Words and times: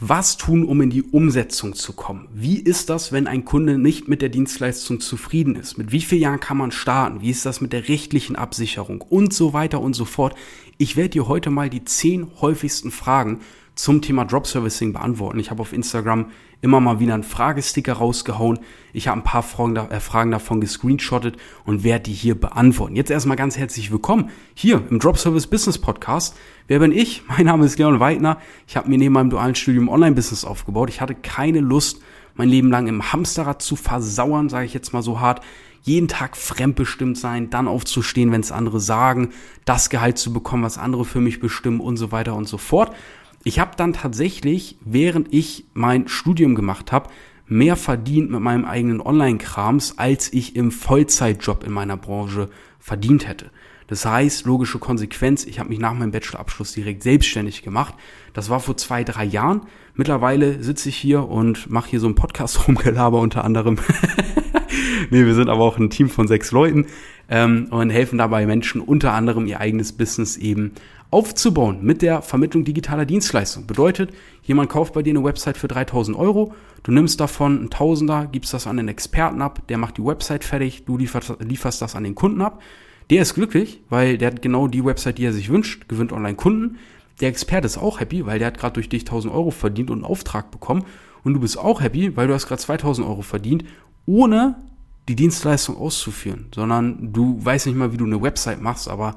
Was 0.00 0.36
tun, 0.36 0.64
um 0.64 0.80
in 0.80 0.90
die 0.90 1.02
Umsetzung 1.02 1.74
zu 1.74 1.92
kommen? 1.92 2.28
Wie 2.32 2.60
ist 2.60 2.88
das, 2.88 3.10
wenn 3.10 3.26
ein 3.26 3.44
Kunde 3.44 3.78
nicht 3.78 4.06
mit 4.06 4.22
der 4.22 4.28
Dienstleistung 4.28 5.00
zufrieden 5.00 5.56
ist? 5.56 5.76
Mit 5.76 5.90
wie 5.90 6.00
vielen 6.00 6.20
Jahren 6.20 6.38
kann 6.38 6.56
man 6.56 6.70
starten? 6.70 7.20
Wie 7.20 7.30
ist 7.30 7.44
das 7.44 7.60
mit 7.60 7.72
der 7.72 7.88
rechtlichen 7.88 8.36
Absicherung? 8.36 9.00
Und 9.00 9.32
so 9.32 9.54
weiter 9.54 9.80
und 9.80 9.94
so 9.94 10.04
fort. 10.04 10.36
Ich 10.76 10.96
werde 10.96 11.10
dir 11.10 11.26
heute 11.26 11.50
mal 11.50 11.68
die 11.68 11.84
zehn 11.84 12.28
häufigsten 12.40 12.92
Fragen 12.92 13.40
zum 13.78 14.02
Thema 14.02 14.24
Drop 14.24 14.46
Servicing 14.46 14.92
beantworten. 14.92 15.38
Ich 15.38 15.52
habe 15.52 15.62
auf 15.62 15.72
Instagram 15.72 16.26
immer 16.60 16.80
mal 16.80 16.98
wieder 16.98 17.14
einen 17.14 17.22
Fragesticker 17.22 17.92
rausgehauen. 17.92 18.58
Ich 18.92 19.06
habe 19.06 19.20
ein 19.20 19.22
paar 19.22 19.44
Fragen, 19.44 19.76
äh, 19.76 20.00
Fragen 20.00 20.32
davon 20.32 20.60
gescreenshottet 20.60 21.36
und 21.64 21.84
werde 21.84 22.04
die 22.04 22.12
hier 22.12 22.34
beantworten. 22.34 22.96
Jetzt 22.96 23.12
erstmal 23.12 23.36
ganz 23.36 23.56
herzlich 23.56 23.92
willkommen 23.92 24.30
hier 24.54 24.82
im 24.90 24.98
Drop 24.98 25.16
Service 25.16 25.46
Business 25.46 25.78
Podcast. 25.78 26.36
Wer 26.66 26.80
bin 26.80 26.90
ich? 26.90 27.22
Mein 27.28 27.46
Name 27.46 27.66
ist 27.66 27.78
Leon 27.78 28.00
Weidner. 28.00 28.38
Ich 28.66 28.76
habe 28.76 28.88
mir 28.88 28.98
neben 28.98 29.14
meinem 29.14 29.30
dualen 29.30 29.54
Studium 29.54 29.88
Online-Business 29.88 30.44
aufgebaut. 30.44 30.90
Ich 30.90 31.00
hatte 31.00 31.14
keine 31.14 31.60
Lust, 31.60 32.02
mein 32.34 32.48
Leben 32.48 32.70
lang 32.70 32.88
im 32.88 33.12
Hamsterrad 33.12 33.62
zu 33.62 33.76
versauern, 33.76 34.48
sage 34.48 34.66
ich 34.66 34.74
jetzt 34.74 34.92
mal 34.92 35.02
so 35.02 35.20
hart. 35.20 35.40
Jeden 35.82 36.08
Tag 36.08 36.36
fremdbestimmt 36.36 37.16
sein, 37.16 37.50
dann 37.50 37.68
aufzustehen, 37.68 38.32
wenn 38.32 38.40
es 38.40 38.50
andere 38.50 38.80
sagen, 38.80 39.30
das 39.64 39.88
Gehalt 39.88 40.18
zu 40.18 40.32
bekommen, 40.32 40.64
was 40.64 40.78
andere 40.78 41.04
für 41.04 41.20
mich 41.20 41.38
bestimmen 41.38 41.78
und 41.78 41.96
so 41.96 42.10
weiter 42.10 42.34
und 42.34 42.48
so 42.48 42.58
fort. 42.58 42.92
Ich 43.44 43.58
habe 43.58 43.72
dann 43.76 43.92
tatsächlich, 43.92 44.76
während 44.84 45.32
ich 45.32 45.66
mein 45.74 46.08
Studium 46.08 46.54
gemacht 46.54 46.92
habe, 46.92 47.10
mehr 47.46 47.76
verdient 47.76 48.30
mit 48.30 48.40
meinem 48.40 48.64
eigenen 48.64 49.00
Online-Krams, 49.00 49.98
als 49.98 50.32
ich 50.32 50.54
im 50.56 50.70
Vollzeitjob 50.70 51.64
in 51.64 51.72
meiner 51.72 51.96
Branche 51.96 52.50
verdient 52.78 53.26
hätte. 53.26 53.50
Das 53.88 54.04
heißt, 54.04 54.44
logische 54.44 54.78
Konsequenz, 54.78 55.46
ich 55.46 55.58
habe 55.58 55.70
mich 55.70 55.78
nach 55.78 55.94
meinem 55.94 56.10
Bachelorabschluss 56.10 56.72
direkt 56.72 57.02
selbstständig 57.02 57.62
gemacht. 57.62 57.94
Das 58.34 58.50
war 58.50 58.60
vor 58.60 58.76
zwei, 58.76 59.02
drei 59.02 59.24
Jahren. 59.24 59.62
Mittlerweile 59.94 60.62
sitze 60.62 60.90
ich 60.90 60.96
hier 60.96 61.26
und 61.26 61.70
mache 61.70 61.90
hier 61.90 62.00
so 62.00 62.06
einen 62.06 62.14
Podcast 62.14 62.68
rumgelaber 62.68 63.18
unter 63.18 63.44
anderem. 63.44 63.78
nee, 65.10 65.24
wir 65.24 65.34
sind 65.34 65.48
aber 65.48 65.64
auch 65.64 65.78
ein 65.78 65.88
Team 65.88 66.10
von 66.10 66.28
sechs 66.28 66.52
Leuten 66.52 66.86
ähm, 67.30 67.68
und 67.70 67.88
helfen 67.88 68.18
dabei 68.18 68.44
Menschen 68.44 68.82
unter 68.82 69.14
anderem 69.14 69.46
ihr 69.46 69.58
eigenes 69.58 69.92
Business 69.92 70.36
eben 70.36 70.72
aufzubauen 71.10 71.78
mit 71.82 72.02
der 72.02 72.22
Vermittlung 72.22 72.64
digitaler 72.64 73.06
Dienstleistungen. 73.06 73.66
Bedeutet, 73.66 74.12
jemand 74.42 74.68
kauft 74.68 74.94
bei 74.94 75.02
dir 75.02 75.10
eine 75.10 75.24
Website 75.24 75.56
für 75.56 75.68
3000 75.68 76.16
Euro, 76.16 76.54
du 76.82 76.92
nimmst 76.92 77.20
davon 77.20 77.64
ein 77.64 77.70
Tausender, 77.70 78.26
gibst 78.30 78.52
das 78.52 78.66
an 78.66 78.78
einen 78.78 78.88
Experten 78.88 79.40
ab, 79.40 79.66
der 79.68 79.78
macht 79.78 79.96
die 79.96 80.04
Website 80.04 80.44
fertig, 80.44 80.84
du 80.84 80.98
lieferst, 80.98 81.36
lieferst 81.40 81.80
das 81.80 81.96
an 81.96 82.04
den 82.04 82.14
Kunden 82.14 82.42
ab. 82.42 82.62
Der 83.10 83.22
ist 83.22 83.34
glücklich, 83.34 83.80
weil 83.88 84.18
der 84.18 84.32
hat 84.32 84.42
genau 84.42 84.68
die 84.68 84.84
Website, 84.84 85.16
die 85.16 85.24
er 85.24 85.32
sich 85.32 85.48
wünscht, 85.48 85.88
gewinnt 85.88 86.12
online 86.12 86.36
Kunden. 86.36 86.76
Der 87.20 87.30
Experte 87.30 87.66
ist 87.66 87.78
auch 87.78 88.00
happy, 88.00 88.26
weil 88.26 88.38
der 88.38 88.48
hat 88.48 88.58
gerade 88.58 88.74
durch 88.74 88.90
dich 88.90 89.02
1000 89.02 89.32
Euro 89.32 89.50
verdient 89.50 89.90
und 89.90 89.98
einen 89.98 90.04
Auftrag 90.04 90.50
bekommen. 90.50 90.84
Und 91.24 91.32
du 91.34 91.40
bist 91.40 91.58
auch 91.58 91.80
happy, 91.80 92.16
weil 92.16 92.26
du 92.26 92.34
hast 92.34 92.46
gerade 92.46 92.60
2000 92.60 93.06
Euro 93.06 93.22
verdient, 93.22 93.64
ohne 94.04 94.56
die 95.08 95.16
Dienstleistung 95.16 95.78
auszuführen, 95.78 96.48
sondern 96.54 97.12
du 97.12 97.42
weißt 97.42 97.66
nicht 97.66 97.76
mal, 97.76 97.92
wie 97.92 97.96
du 97.96 98.04
eine 98.04 98.20
Website 98.20 98.60
machst, 98.60 98.88
aber 98.88 99.14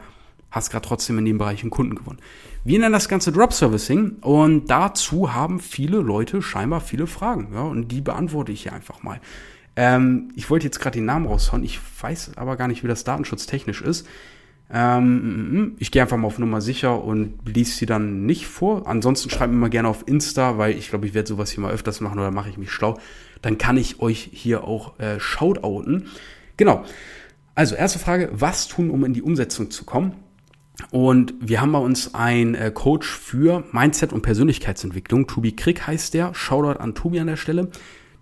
hast 0.52 0.70
gerade 0.70 0.88
trotzdem 0.88 1.18
in 1.18 1.26
dem 1.26 1.38
Bereich 1.38 1.62
einen 1.62 1.72
Kunden 1.72 1.96
gewonnen. 1.96 2.20
Wir 2.64 2.78
nennen 2.78 2.94
das 2.94 3.10
Ganze 3.10 3.32
Drop 3.32 3.54
Servicing 3.54 4.18
und 4.22 4.70
dazu 4.70 5.34
haben 5.34 5.60
viele 5.60 5.98
Leute 5.98 6.42
scheinbar 6.42 6.82
viele 6.82 7.08
Fragen. 7.08 7.50
Ja, 7.54 7.64
und 7.64 7.88
die 7.88 8.02
beantworte 8.02 8.52
ich 8.52 8.64
hier 8.64 8.74
einfach 8.74 9.02
mal. 9.02 9.20
Ähm, 9.76 10.30
ich 10.36 10.50
wollte 10.50 10.66
jetzt 10.66 10.80
gerade 10.80 11.00
den 11.00 11.06
Namen 11.06 11.26
raushauen, 11.26 11.64
ich 11.64 11.80
weiß 12.02 12.34
aber 12.36 12.58
gar 12.58 12.68
nicht, 12.68 12.84
wie 12.84 12.88
das 12.88 13.04
datenschutztechnisch 13.04 13.82
ist. 13.82 14.06
Ähm, 14.74 15.76
ich 15.80 15.92
gehe 15.92 16.02
einfach 16.02 16.18
mal 16.18 16.28
auf 16.28 16.40
Nummer 16.40 16.62
sicher 16.62 17.04
und 17.04 17.40
lies 17.46 17.78
sie 17.78 17.86
dann 17.86 18.26
nicht 18.26 18.48
vor. 18.48 18.88
Ansonsten 18.88 19.30
schreibt 19.30 19.52
mir 19.52 19.60
mal 19.60 19.70
gerne 19.70 19.90
auf 19.90 20.08
Insta, 20.08 20.58
weil 20.58 20.78
ich 20.78 20.90
glaube, 20.90 21.08
ich 21.08 21.14
werde 21.14 21.28
sowas 21.28 21.52
hier 21.52 21.62
mal 21.62 21.74
öfters 21.74 22.00
machen 22.00 22.20
oder 22.20 22.32
mache 22.32 22.50
ich 22.50 22.58
mich 22.58 22.72
schlau. 22.72 22.98
Dann 23.42 23.58
kann 23.58 23.76
ich 23.76 24.00
euch 24.00 24.30
hier 24.32 24.64
auch 24.64 24.98
äh, 25.00 25.20
shoutouten. 25.20 26.08
Genau. 26.58 26.86
Also, 27.54 27.76
erste 27.76 28.00
Frage, 28.00 28.30
was 28.31 28.70
tun, 28.70 28.90
um 28.90 29.04
in 29.04 29.14
die 29.14 29.22
Umsetzung 29.22 29.72
zu 29.72 29.84
kommen? 29.84 30.14
Und 30.90 31.34
wir 31.40 31.62
haben 31.62 31.72
bei 31.72 31.80
uns 31.80 32.16
einen 32.16 32.56
äh, 32.56 32.72
Coach 32.74 33.08
für 33.08 33.64
Mindset 33.72 34.14
und 34.14 34.22
Persönlichkeitsentwicklung. 34.22 35.28
Tobi 35.28 35.56
Krieg 35.56 35.86
heißt 35.86 36.14
der. 36.14 36.34
Shoutout 36.34 36.80
an 36.80 36.96
Tobi 36.96 37.19
an 37.19 37.28
der 37.28 37.38
Stelle. 37.38 37.69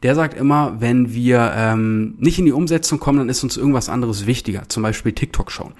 Der 0.03 0.15
sagt 0.15 0.37
immer, 0.37 0.79
wenn 0.79 1.13
wir 1.13 1.51
ähm, 1.55 2.15
nicht 2.19 2.39
in 2.39 2.45
die 2.45 2.51
Umsetzung 2.51 2.99
kommen, 2.99 3.19
dann 3.19 3.29
ist 3.29 3.43
uns 3.43 3.57
irgendwas 3.57 3.89
anderes 3.89 4.25
wichtiger. 4.25 4.63
Zum 4.69 4.83
Beispiel 4.83 5.11
TikTok 5.11 5.51
schauen. 5.51 5.73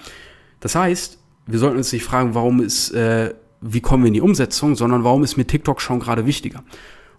Das 0.59 0.75
heißt, 0.75 1.19
wir 1.47 1.59
sollten 1.59 1.77
uns 1.77 1.91
nicht 1.91 2.03
fragen, 2.03 2.35
warum 2.35 2.61
ist, 2.61 2.91
äh, 2.91 3.33
wie 3.61 3.81
kommen 3.81 4.03
wir 4.03 4.09
in 4.09 4.13
die 4.13 4.21
Umsetzung, 4.21 4.75
sondern 4.75 5.03
warum 5.03 5.23
ist 5.23 5.37
mir 5.37 5.47
TikTok 5.47 5.81
schauen 5.81 5.99
gerade 5.99 6.25
wichtiger? 6.25 6.63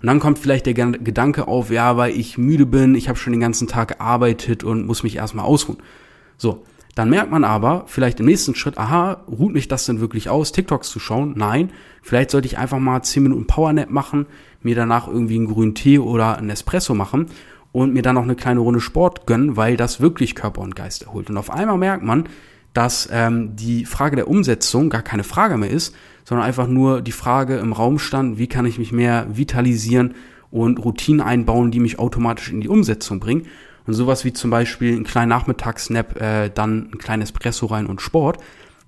Und 0.00 0.06
dann 0.06 0.21
kommt 0.21 0.38
vielleicht 0.38 0.66
der 0.66 0.75
Gedanke 0.75 1.47
auf, 1.47 1.71
ja, 1.71 1.97
weil 1.97 2.12
ich 2.19 2.38
müde 2.38 2.65
bin, 2.65 2.94
ich 2.94 3.09
habe 3.09 3.19
schon 3.19 3.32
den 3.32 3.41
ganzen 3.41 3.69
Tag 3.69 3.88
gearbeitet 3.88 4.65
und 4.65 4.87
muss 4.87 5.03
mich 5.03 5.16
erstmal 5.16 5.44
ausruhen. 5.44 5.78
So, 6.38 6.65
dann 6.95 7.11
merkt 7.11 7.31
man 7.31 7.45
aber 7.45 7.84
vielleicht 7.87 8.21
im 8.21 8.27
nächsten 8.27 8.55
Schritt, 8.55 8.78
aha, 8.78 9.25
ruht 9.28 9.53
mich 9.53 9.69
das 9.69 9.87
denn 9.87 10.01
wirklich 10.01 10.28
aus, 10.28 10.53
TikToks 10.53 10.91
zu 10.91 10.99
schauen? 10.99 11.34
Nein, 11.37 11.71
vielleicht 12.03 12.31
sollte 12.31 12.47
ich 12.47 12.59
einfach 12.59 12.78
mal 12.78 13.03
10 13.03 13.23
Minuten 13.23 13.47
Powernap 13.47 13.91
machen, 13.91 14.27
mir 14.62 14.75
danach 14.75 15.06
irgendwie 15.09 15.37
einen 15.37 15.47
grünen 15.47 15.75
Tee 15.75 15.99
oder 15.99 16.39
einen 16.39 16.51
Espresso 16.51 16.95
machen 16.95 17.27
und 17.73 17.93
mir 17.93 18.03
dann 18.03 18.17
noch 18.17 18.25
eine 18.25 18.34
kleine 18.34 18.61
Runde 18.61 18.81
Sport 18.81 19.27
gönnen, 19.27 19.56
weil 19.56 19.77
das 19.77 20.01
wirklich 20.01 20.34
Körper 20.34 20.61
und 20.61 20.75
Geist 20.75 21.03
erholt. 21.05 21.31
Und 21.31 21.37
auf 21.37 21.51
einmal 21.51 21.78
merkt 21.78 22.05
man, 22.05 22.25
dass 22.73 23.09
ähm, 23.12 23.57
die 23.57 23.84
Frage 23.84 24.17
der 24.17 24.28
Umsetzung 24.28 24.91
gar 24.91 25.03
keine 25.03 25.25
Frage 25.25 25.57
mehr 25.57 25.71
ist, 25.71 25.95
sondern 26.25 26.47
einfach 26.47 26.69
nur 26.69 27.03
die 27.03 27.12
Frage 27.12 27.57
im 27.57 27.72
Raum 27.72 27.99
stand, 27.99 28.39
wie 28.39 28.47
kann 28.47 28.67
ich 28.67 28.78
mich 28.78 28.93
mehr 28.93 29.27
vitalisieren 29.33 30.15
und 30.51 30.84
Routinen 30.84 31.21
einbauen, 31.21 31.71
die 31.71 31.81
mich 31.81 31.99
automatisch 31.99 32.51
in 32.51 32.61
die 32.61 32.69
Umsetzung 32.69 33.21
bringen. 33.21 33.47
Und 33.86 33.94
sowas 33.94 34.24
wie 34.24 34.32
zum 34.32 34.50
Beispiel 34.50 34.94
einen 34.94 35.04
kleinen 35.04 35.28
Nachmittagssnap, 35.28 36.20
äh, 36.20 36.50
dann 36.50 36.91
ein 36.92 36.98
kleines 36.98 37.30
Espresso 37.30 37.66
rein 37.66 37.86
und 37.86 38.00
Sport, 38.00 38.38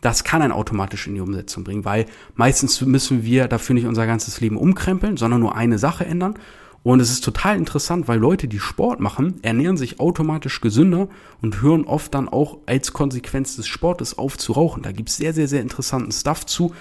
das 0.02 0.24
kann 0.24 0.42
einen 0.42 0.52
automatisch 0.52 1.06
in 1.06 1.14
die 1.14 1.20
Umsetzung 1.20 1.62
bringen, 1.64 1.84
weil 1.84 2.06
meistens 2.34 2.80
müssen 2.80 3.22
wir 3.22 3.46
dafür 3.46 3.74
nicht 3.74 3.86
unser 3.86 4.06
ganzes 4.06 4.40
Leben 4.40 4.56
umkrempeln, 4.56 5.16
sondern 5.16 5.40
nur 5.40 5.54
eine 5.54 5.78
Sache 5.78 6.04
ändern. 6.04 6.34
Und 6.82 6.98
es 6.98 7.12
ist 7.12 7.22
total 7.22 7.56
interessant, 7.56 8.08
weil 8.08 8.18
Leute, 8.18 8.48
die 8.48 8.58
Sport 8.58 8.98
machen, 8.98 9.38
ernähren 9.42 9.76
sich 9.76 10.00
automatisch 10.00 10.60
gesünder 10.60 11.08
und 11.40 11.62
hören 11.62 11.84
oft 11.84 12.12
dann 12.12 12.28
auch 12.28 12.58
als 12.66 12.92
Konsequenz 12.92 13.54
des 13.54 13.68
Sportes 13.68 14.18
auf 14.18 14.36
zu 14.36 14.52
rauchen. 14.52 14.82
Da 14.82 14.90
gibt's 14.90 15.16
sehr, 15.16 15.32
sehr, 15.32 15.46
sehr 15.46 15.62
interessanten 15.62 16.10
Stuff 16.10 16.44
zu. 16.44 16.74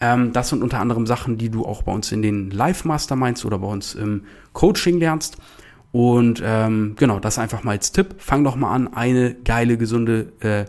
Ähm, 0.00 0.32
das 0.32 0.50
sind 0.50 0.62
unter 0.62 0.78
anderem 0.78 1.08
Sachen, 1.08 1.36
die 1.36 1.50
du 1.50 1.66
auch 1.66 1.82
bei 1.82 1.90
uns 1.90 2.12
in 2.12 2.22
den 2.22 2.52
Live-Masterminds 2.52 3.44
oder 3.44 3.58
bei 3.58 3.66
uns 3.66 3.96
im 3.96 4.22
Coaching 4.52 5.00
lernst. 5.00 5.38
Und 5.92 6.42
ähm, 6.44 6.94
genau, 6.96 7.18
das 7.18 7.38
einfach 7.38 7.64
mal 7.64 7.72
als 7.72 7.92
Tipp. 7.92 8.16
Fang 8.18 8.44
doch 8.44 8.56
mal 8.56 8.72
an, 8.72 8.92
eine 8.94 9.34
geile, 9.34 9.76
gesunde 9.76 10.32
äh, 10.40 10.64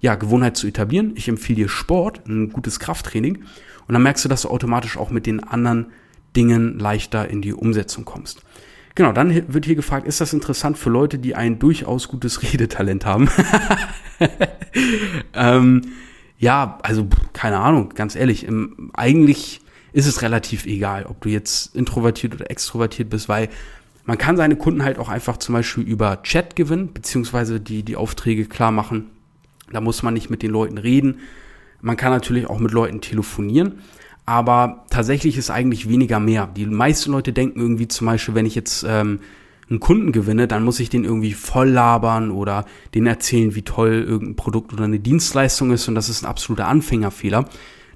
ja, 0.00 0.16
Gewohnheit 0.16 0.56
zu 0.56 0.66
etablieren. 0.66 1.12
Ich 1.14 1.28
empfehle 1.28 1.56
dir 1.56 1.68
Sport, 1.68 2.26
ein 2.26 2.50
gutes 2.50 2.80
Krafttraining. 2.80 3.44
Und 3.86 3.92
dann 3.92 4.02
merkst 4.02 4.24
du, 4.24 4.28
dass 4.28 4.42
du 4.42 4.48
automatisch 4.48 4.96
auch 4.96 5.10
mit 5.10 5.26
den 5.26 5.42
anderen 5.42 5.86
Dingen 6.34 6.78
leichter 6.78 7.28
in 7.28 7.42
die 7.42 7.52
Umsetzung 7.52 8.04
kommst. 8.04 8.42
Genau, 8.96 9.12
dann 9.12 9.52
wird 9.52 9.64
hier 9.64 9.74
gefragt, 9.74 10.06
ist 10.06 10.20
das 10.20 10.32
interessant 10.32 10.78
für 10.78 10.90
Leute, 10.90 11.18
die 11.18 11.34
ein 11.34 11.58
durchaus 11.58 12.08
gutes 12.08 12.42
Redetalent 12.52 13.06
haben? 13.06 13.28
ähm, 15.34 15.82
ja, 16.38 16.78
also 16.82 17.08
keine 17.32 17.58
Ahnung, 17.58 17.90
ganz 17.94 18.16
ehrlich, 18.16 18.44
im, 18.44 18.90
eigentlich 18.94 19.60
ist 19.92 20.06
es 20.06 20.22
relativ 20.22 20.66
egal, 20.66 21.06
ob 21.06 21.20
du 21.20 21.28
jetzt 21.28 21.74
introvertiert 21.74 22.34
oder 22.34 22.50
extrovertiert 22.50 23.10
bist, 23.10 23.28
weil 23.28 23.48
man 24.06 24.18
kann 24.18 24.36
seine 24.36 24.56
Kunden 24.56 24.84
halt 24.84 24.98
auch 24.98 25.08
einfach 25.08 25.38
zum 25.38 25.54
Beispiel 25.54 25.84
über 25.84 26.22
Chat 26.22 26.56
gewinnen, 26.56 26.92
beziehungsweise 26.92 27.60
die, 27.60 27.82
die 27.82 27.96
Aufträge 27.96 28.46
klar 28.46 28.70
machen. 28.70 29.10
Da 29.72 29.80
muss 29.80 30.02
man 30.02 30.14
nicht 30.14 30.30
mit 30.30 30.42
den 30.42 30.50
Leuten 30.50 30.78
reden. 30.78 31.20
Man 31.80 31.96
kann 31.96 32.12
natürlich 32.12 32.48
auch 32.48 32.58
mit 32.58 32.72
Leuten 32.72 33.00
telefonieren. 33.00 33.80
Aber 34.26 34.84
tatsächlich 34.90 35.36
ist 35.36 35.50
eigentlich 35.50 35.88
weniger 35.88 36.18
mehr. 36.18 36.46
Die 36.46 36.66
meisten 36.66 37.12
Leute 37.12 37.32
denken 37.32 37.60
irgendwie 37.60 37.88
zum 37.88 38.06
Beispiel, 38.06 38.34
wenn 38.34 38.46
ich 38.46 38.54
jetzt 38.54 38.84
ähm, 38.88 39.20
einen 39.68 39.80
Kunden 39.80 40.12
gewinne, 40.12 40.48
dann 40.48 40.64
muss 40.64 40.80
ich 40.80 40.88
den 40.88 41.04
irgendwie 41.04 41.32
voll 41.32 41.68
labern 41.68 42.30
oder 42.30 42.64
den 42.94 43.06
erzählen, 43.06 43.54
wie 43.54 43.62
toll 43.62 44.04
irgendein 44.06 44.36
Produkt 44.36 44.72
oder 44.72 44.84
eine 44.84 45.00
Dienstleistung 45.00 45.72
ist. 45.72 45.88
Und 45.88 45.94
das 45.94 46.08
ist 46.08 46.22
ein 46.22 46.28
absoluter 46.28 46.68
Anfängerfehler. 46.68 47.46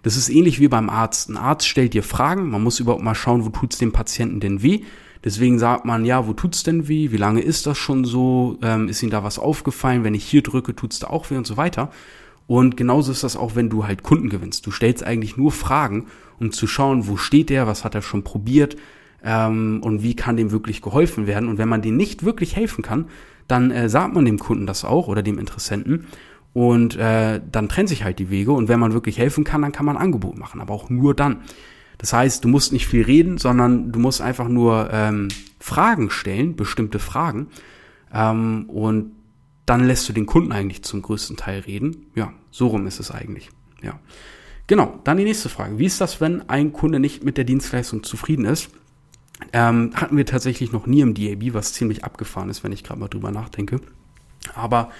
Das 0.02 0.16
ist 0.16 0.28
ähnlich 0.28 0.61
wie 0.61 0.69
beim 0.69 0.90
Arzt. 0.90 1.28
Ein 1.28 1.37
Arzt 1.37 1.66
stellt 1.66 1.94
dir 1.94 2.02
Fragen. 2.02 2.50
Man 2.50 2.62
muss 2.62 2.81
überhaupt 2.81 3.02
mal 3.02 3.14
schauen, 3.14 3.44
wo 3.44 3.50
tut's 3.50 3.78
dem 3.78 3.93
Patienten 3.93 4.40
denn 4.40 4.62
weh. 4.62 4.82
Deswegen 5.24 5.58
sagt 5.58 5.84
man, 5.84 6.04
ja, 6.04 6.26
wo 6.26 6.32
tut's 6.32 6.62
denn 6.62 6.88
weh? 6.88 7.10
Wie 7.10 7.16
lange 7.16 7.40
ist 7.40 7.66
das 7.66 7.76
schon 7.78 8.04
so? 8.04 8.58
Ähm, 8.62 8.88
ist 8.88 9.02
Ihnen 9.02 9.10
da 9.10 9.24
was 9.24 9.38
aufgefallen? 9.38 10.04
Wenn 10.04 10.14
ich 10.14 10.24
hier 10.24 10.42
drücke, 10.42 10.74
tut's 10.76 10.98
da 10.98 11.08
auch 11.08 11.30
weh 11.30 11.36
und 11.36 11.46
so 11.46 11.56
weiter. 11.56 11.90
Und 12.46 12.76
genauso 12.76 13.12
ist 13.12 13.24
das 13.24 13.36
auch, 13.36 13.56
wenn 13.56 13.68
du 13.68 13.86
halt 13.86 14.02
Kunden 14.02 14.30
gewinnst. 14.30 14.66
Du 14.66 14.70
stellst 14.70 15.04
eigentlich 15.04 15.36
nur 15.36 15.52
Fragen, 15.52 16.06
um 16.40 16.50
zu 16.50 16.66
schauen, 16.66 17.06
wo 17.06 17.16
steht 17.16 17.50
der, 17.50 17.66
was 17.66 17.84
hat 17.84 17.94
er 17.94 18.02
schon 18.02 18.24
probiert 18.24 18.76
ähm, 19.22 19.80
und 19.82 20.02
wie 20.02 20.16
kann 20.16 20.36
dem 20.36 20.50
wirklich 20.50 20.80
geholfen 20.80 21.26
werden. 21.26 21.48
Und 21.48 21.58
wenn 21.58 21.68
man 21.68 21.82
dem 21.82 21.96
nicht 21.96 22.24
wirklich 22.24 22.56
helfen 22.56 22.82
kann, 22.82 23.06
dann 23.48 23.70
äh, 23.70 23.88
sagt 23.88 24.14
man 24.14 24.24
dem 24.24 24.38
Kunden 24.38 24.66
das 24.66 24.84
auch 24.84 25.08
oder 25.08 25.22
dem 25.22 25.38
Interessenten. 25.38 26.06
Und 26.54 26.96
äh, 26.96 27.40
dann 27.52 27.68
trennt 27.68 27.88
sich 27.88 28.04
halt 28.04 28.18
die 28.18 28.30
Wege. 28.30 28.52
Und 28.52 28.68
wenn 28.68 28.80
man 28.80 28.92
wirklich 28.92 29.18
helfen 29.18 29.44
kann, 29.44 29.62
dann 29.62 29.72
kann 29.72 29.86
man 29.86 29.96
ein 29.96 30.02
Angebot 30.02 30.38
machen, 30.38 30.60
aber 30.60 30.72
auch 30.72 30.88
nur 30.90 31.14
dann. 31.14 31.42
Das 31.98 32.12
heißt, 32.12 32.44
du 32.44 32.48
musst 32.48 32.72
nicht 32.72 32.86
viel 32.86 33.02
reden, 33.02 33.38
sondern 33.38 33.90
du 33.92 33.98
musst 33.98 34.20
einfach 34.20 34.48
nur 34.48 34.88
ähm, 34.92 35.28
Fragen 35.58 36.10
stellen, 36.10 36.54
bestimmte 36.56 37.00
Fragen. 37.00 37.48
Ähm, 38.12 38.66
und 38.68 39.12
dann 39.66 39.84
lässt 39.84 40.08
du 40.08 40.12
den 40.12 40.26
Kunden 40.26 40.52
eigentlich 40.52 40.82
zum 40.82 41.02
größten 41.02 41.36
Teil 41.36 41.60
reden. 41.60 42.06
Ja, 42.14 42.32
so 42.50 42.68
rum 42.68 42.86
ist 42.86 43.00
es 43.00 43.10
eigentlich. 43.10 43.50
Ja. 43.82 43.98
Genau, 44.66 45.00
dann 45.04 45.16
die 45.16 45.24
nächste 45.24 45.48
Frage. 45.48 45.78
Wie 45.78 45.86
ist 45.86 46.00
das, 46.00 46.20
wenn 46.20 46.48
ein 46.48 46.72
Kunde 46.72 47.00
nicht 47.00 47.24
mit 47.24 47.36
der 47.36 47.44
Dienstleistung 47.44 48.02
zufrieden 48.02 48.44
ist? 48.44 48.70
Ähm, 49.52 49.92
hatten 49.94 50.16
wir 50.16 50.26
tatsächlich 50.26 50.72
noch 50.72 50.86
nie 50.86 51.00
im 51.00 51.14
DAB, 51.14 51.54
was 51.54 51.72
ziemlich 51.72 52.04
abgefahren 52.04 52.50
ist, 52.50 52.64
wenn 52.64 52.72
ich 52.72 52.84
gerade 52.84 53.00
mal 53.00 53.08
drüber 53.08 53.30
nachdenke. 53.30 53.80
Aber 54.54 54.90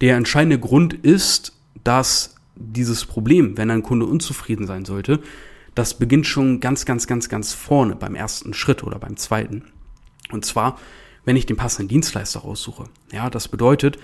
der 0.00 0.16
entscheidende 0.16 0.58
Grund 0.58 0.94
ist, 0.94 1.52
dass 1.84 2.36
dieses 2.56 3.04
Problem, 3.04 3.56
wenn 3.56 3.70
ein 3.70 3.82
Kunde 3.82 4.06
unzufrieden 4.06 4.66
sein 4.66 4.84
sollte, 4.84 5.20
das 5.80 5.94
beginnt 5.94 6.26
schon 6.26 6.60
ganz, 6.60 6.84
ganz, 6.84 7.06
ganz, 7.06 7.30
ganz 7.30 7.54
vorne 7.54 7.96
beim 7.96 8.14
ersten 8.14 8.52
Schritt 8.52 8.84
oder 8.84 8.98
beim 8.98 9.16
zweiten. 9.16 9.64
Und 10.30 10.44
zwar, 10.44 10.78
wenn 11.24 11.36
ich 11.36 11.46
den 11.46 11.56
passenden 11.56 11.88
Dienstleister 11.88 12.40
raussuche. 12.40 12.84
Ja, 13.12 13.30
das 13.30 13.48
bedeutet, 13.48 13.98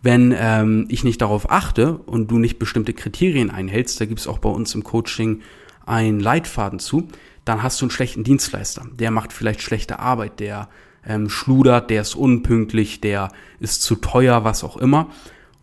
wenn 0.00 0.34
ähm, 0.34 0.86
ich 0.88 1.04
nicht 1.04 1.20
darauf 1.20 1.50
achte 1.50 1.98
und 1.98 2.30
du 2.30 2.38
nicht 2.38 2.58
bestimmte 2.58 2.94
Kriterien 2.94 3.50
einhältst, 3.50 4.00
da 4.00 4.06
gibt 4.06 4.20
es 4.20 4.26
auch 4.26 4.38
bei 4.38 4.48
uns 4.48 4.74
im 4.74 4.84
Coaching 4.84 5.42
einen 5.84 6.18
Leitfaden 6.18 6.78
zu, 6.78 7.08
dann 7.44 7.62
hast 7.62 7.78
du 7.82 7.84
einen 7.84 7.90
schlechten 7.90 8.24
Dienstleister. 8.24 8.86
Der 8.98 9.10
macht 9.10 9.34
vielleicht 9.34 9.60
schlechte 9.60 9.98
Arbeit, 9.98 10.40
der 10.40 10.70
ähm, 11.06 11.28
schludert, 11.28 11.90
der 11.90 12.00
ist 12.00 12.14
unpünktlich, 12.14 13.02
der 13.02 13.28
ist 13.60 13.82
zu 13.82 13.96
teuer, 13.96 14.44
was 14.44 14.64
auch 14.64 14.78
immer. 14.78 15.10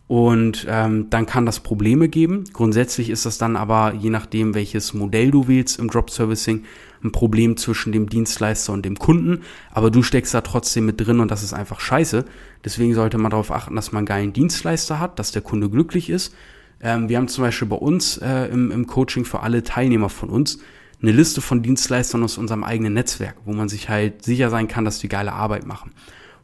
Und 0.08 0.66
ähm, 0.68 1.10
dann 1.10 1.26
kann 1.26 1.46
das 1.46 1.60
Probleme 1.60 2.08
geben. 2.08 2.44
Grundsätzlich 2.52 3.10
ist 3.10 3.26
das 3.26 3.38
dann 3.38 3.56
aber, 3.56 3.92
je 3.94 4.10
nachdem, 4.10 4.54
welches 4.54 4.94
Modell 4.94 5.32
du 5.32 5.48
wählst 5.48 5.80
im 5.80 5.90
Drop 5.90 6.10
Servicing, 6.10 6.64
ein 7.02 7.10
Problem 7.10 7.56
zwischen 7.56 7.92
dem 7.92 8.08
Dienstleister 8.08 8.72
und 8.72 8.84
dem 8.84 8.98
Kunden. 8.98 9.42
Aber 9.72 9.90
du 9.90 10.02
steckst 10.02 10.32
da 10.32 10.42
trotzdem 10.42 10.86
mit 10.86 11.00
drin 11.00 11.18
und 11.18 11.30
das 11.30 11.42
ist 11.42 11.52
einfach 11.52 11.80
scheiße. 11.80 12.24
Deswegen 12.64 12.94
sollte 12.94 13.18
man 13.18 13.30
darauf 13.30 13.50
achten, 13.50 13.74
dass 13.74 13.90
man 13.90 14.00
einen 14.00 14.06
geilen 14.06 14.32
Dienstleister 14.32 15.00
hat, 15.00 15.18
dass 15.18 15.32
der 15.32 15.42
Kunde 15.42 15.68
glücklich 15.68 16.08
ist. 16.08 16.34
Ähm, 16.80 17.08
wir 17.08 17.16
haben 17.16 17.28
zum 17.28 17.42
Beispiel 17.42 17.68
bei 17.68 17.76
uns 17.76 18.18
äh, 18.18 18.46
im, 18.46 18.70
im 18.70 18.86
Coaching 18.86 19.24
für 19.24 19.40
alle 19.40 19.64
Teilnehmer 19.64 20.08
von 20.08 20.28
uns 20.28 20.60
eine 21.02 21.12
Liste 21.12 21.40
von 21.40 21.62
Dienstleistern 21.62 22.22
aus 22.22 22.38
unserem 22.38 22.64
eigenen 22.64 22.94
Netzwerk, 22.94 23.36
wo 23.44 23.52
man 23.52 23.68
sich 23.68 23.88
halt 23.88 24.24
sicher 24.24 24.50
sein 24.50 24.68
kann, 24.68 24.84
dass 24.84 24.98
die 24.98 25.08
geile 25.08 25.32
Arbeit 25.32 25.66
machen. 25.66 25.92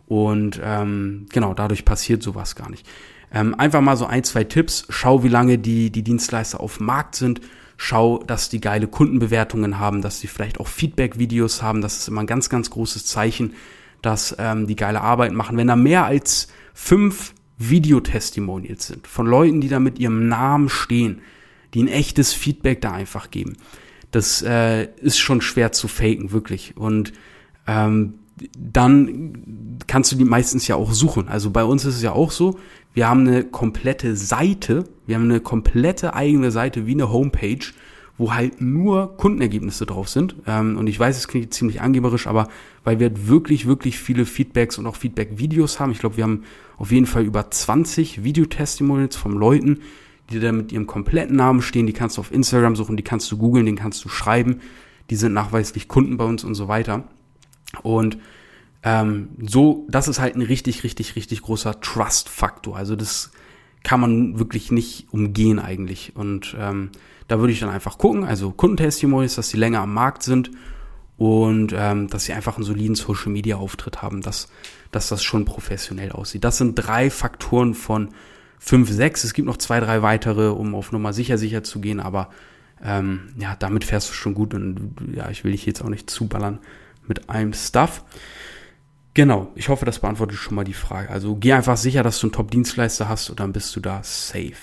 Und 0.06 0.60
ähm, 0.62 1.26
genau, 1.32 1.54
dadurch 1.54 1.84
passiert 1.84 2.22
sowas 2.22 2.54
gar 2.54 2.70
nicht. 2.70 2.86
Ähm, 3.32 3.54
einfach 3.54 3.80
mal 3.80 3.96
so 3.96 4.06
ein, 4.06 4.24
zwei 4.24 4.44
Tipps. 4.44 4.84
Schau, 4.88 5.22
wie 5.24 5.28
lange 5.28 5.58
die, 5.58 5.90
die 5.90 6.02
Dienstleister 6.02 6.60
auf 6.60 6.78
dem 6.78 6.86
Markt 6.86 7.14
sind. 7.14 7.40
Schau, 7.76 8.22
dass 8.22 8.48
die 8.48 8.60
geile 8.60 8.86
Kundenbewertungen 8.86 9.78
haben, 9.78 10.02
dass 10.02 10.20
sie 10.20 10.26
vielleicht 10.26 10.60
auch 10.60 10.68
Feedback-Videos 10.68 11.62
haben. 11.62 11.80
Das 11.80 11.98
ist 11.98 12.08
immer 12.08 12.20
ein 12.20 12.26
ganz, 12.26 12.48
ganz 12.48 12.70
großes 12.70 13.06
Zeichen, 13.06 13.54
dass 14.02 14.36
ähm, 14.38 14.66
die 14.66 14.76
geile 14.76 15.00
Arbeit 15.00 15.32
machen. 15.32 15.56
Wenn 15.56 15.66
da 15.66 15.76
mehr 15.76 16.04
als 16.04 16.48
fünf 16.74 17.34
Videotestimonials 17.58 18.88
sind 18.88 19.06
von 19.06 19.26
Leuten, 19.26 19.60
die 19.60 19.68
da 19.68 19.80
mit 19.80 19.98
ihrem 19.98 20.28
Namen 20.28 20.68
stehen, 20.68 21.22
die 21.74 21.82
ein 21.82 21.88
echtes 21.88 22.34
Feedback 22.34 22.80
da 22.80 22.92
einfach 22.92 23.30
geben, 23.30 23.56
das 24.10 24.42
äh, 24.42 24.88
ist 24.96 25.18
schon 25.18 25.40
schwer 25.40 25.72
zu 25.72 25.88
faken, 25.88 26.32
wirklich. 26.32 26.76
Und 26.76 27.12
ähm, 27.66 28.14
dann 28.58 29.78
kannst 29.86 30.12
du 30.12 30.16
die 30.16 30.24
meistens 30.24 30.66
ja 30.66 30.76
auch 30.76 30.92
suchen. 30.92 31.28
Also 31.28 31.50
bei 31.50 31.64
uns 31.64 31.84
ist 31.84 31.96
es 31.96 32.02
ja 32.02 32.12
auch 32.12 32.30
so, 32.30 32.58
wir 32.94 33.08
haben 33.08 33.26
eine 33.26 33.44
komplette 33.44 34.16
Seite, 34.16 34.84
wir 35.06 35.16
haben 35.16 35.24
eine 35.24 35.40
komplette 35.40 36.14
eigene 36.14 36.50
Seite 36.50 36.86
wie 36.86 36.92
eine 36.92 37.10
Homepage, 37.10 37.64
wo 38.18 38.34
halt 38.34 38.60
nur 38.60 39.16
Kundenergebnisse 39.16 39.86
drauf 39.86 40.08
sind. 40.08 40.36
Ähm, 40.46 40.76
und 40.76 40.86
ich 40.86 40.98
weiß, 40.98 41.16
es 41.16 41.28
klingt 41.28 41.54
ziemlich 41.54 41.80
angeberisch, 41.80 42.26
aber 42.26 42.48
weil 42.84 42.98
wir 42.98 43.08
halt 43.08 43.28
wirklich, 43.28 43.66
wirklich 43.66 43.98
viele 43.98 44.26
Feedbacks 44.26 44.78
und 44.78 44.86
auch 44.86 44.96
Feedback-Videos 44.96 45.80
haben. 45.80 45.92
Ich 45.92 45.98
glaube, 45.98 46.18
wir 46.18 46.24
haben 46.24 46.44
auf 46.76 46.92
jeden 46.92 47.06
Fall 47.06 47.24
über 47.24 47.50
20 47.50 48.22
Videotestimonials 48.22 49.16
von 49.16 49.32
Leuten, 49.32 49.80
die 50.30 50.40
da 50.40 50.52
mit 50.52 50.72
ihrem 50.72 50.86
kompletten 50.86 51.36
Namen 51.36 51.62
stehen. 51.62 51.86
Die 51.86 51.92
kannst 51.92 52.16
du 52.16 52.20
auf 52.20 52.32
Instagram 52.32 52.76
suchen, 52.76 52.96
die 52.96 53.02
kannst 53.02 53.30
du 53.32 53.38
googeln, 53.38 53.66
den 53.66 53.76
kannst 53.76 54.04
du 54.04 54.08
schreiben. 54.08 54.60
Die 55.10 55.16
sind 55.16 55.32
nachweislich 55.32 55.88
Kunden 55.88 56.16
bei 56.16 56.24
uns 56.24 56.44
und 56.44 56.54
so 56.54 56.68
weiter. 56.68 57.04
Und 57.82 58.18
ähm, 58.82 59.30
so, 59.40 59.86
das 59.88 60.08
ist 60.08 60.18
halt 60.18 60.34
ein 60.34 60.42
richtig, 60.42 60.84
richtig, 60.84 61.16
richtig 61.16 61.42
großer 61.42 61.80
Trust-Faktor. 61.80 62.76
Also 62.76 62.96
das 62.96 63.30
kann 63.82 64.00
man 64.00 64.38
wirklich 64.38 64.70
nicht 64.70 65.08
umgehen 65.12 65.58
eigentlich. 65.58 66.12
Und 66.16 66.56
ähm, 66.58 66.90
da 67.28 67.38
würde 67.38 67.52
ich 67.52 67.60
dann 67.60 67.70
einfach 67.70 67.98
gucken, 67.98 68.24
also 68.24 68.50
Kundentestimonials, 68.50 69.36
dass 69.36 69.48
sie 69.48 69.56
länger 69.56 69.80
am 69.80 69.94
Markt 69.94 70.22
sind 70.22 70.50
und 71.16 71.72
ähm, 71.76 72.08
dass 72.08 72.24
sie 72.24 72.32
einfach 72.32 72.56
einen 72.56 72.64
soliden 72.64 72.94
Social-Media-Auftritt 72.94 74.02
haben, 74.02 74.22
dass, 74.22 74.48
dass 74.90 75.08
das 75.08 75.22
schon 75.22 75.44
professionell 75.44 76.12
aussieht. 76.12 76.44
Das 76.44 76.58
sind 76.58 76.74
drei 76.74 77.10
Faktoren 77.10 77.74
von 77.74 78.08
fünf, 78.58 78.90
sechs. 78.90 79.24
Es 79.24 79.34
gibt 79.34 79.46
noch 79.46 79.56
zwei, 79.56 79.80
drei 79.80 80.02
weitere, 80.02 80.48
um 80.48 80.74
auf 80.74 80.92
Nummer 80.92 81.12
sicher 81.12 81.38
sicher 81.38 81.62
zu 81.62 81.80
gehen, 81.80 82.00
aber 82.00 82.30
ähm, 82.82 83.32
ja, 83.38 83.54
damit 83.56 83.84
fährst 83.84 84.10
du 84.10 84.14
schon 84.14 84.34
gut 84.34 84.54
und 84.54 84.96
ja, 85.14 85.30
ich 85.30 85.44
will 85.44 85.52
dich 85.52 85.66
jetzt 85.66 85.82
auch 85.82 85.88
nicht 85.88 86.10
zuballern 86.10 86.58
mit 87.06 87.30
einem 87.30 87.52
Stuff. 87.52 88.04
Genau, 89.14 89.52
ich 89.54 89.68
hoffe, 89.68 89.84
das 89.84 89.98
beantwortet 89.98 90.38
schon 90.38 90.54
mal 90.54 90.64
die 90.64 90.72
Frage. 90.72 91.10
Also 91.10 91.36
geh 91.36 91.52
einfach 91.52 91.76
sicher, 91.76 92.02
dass 92.02 92.18
du 92.18 92.26
einen 92.26 92.32
Top-Dienstleister 92.32 93.08
hast 93.08 93.28
und 93.28 93.40
dann 93.40 93.52
bist 93.52 93.76
du 93.76 93.80
da 93.80 94.00
safe. 94.02 94.54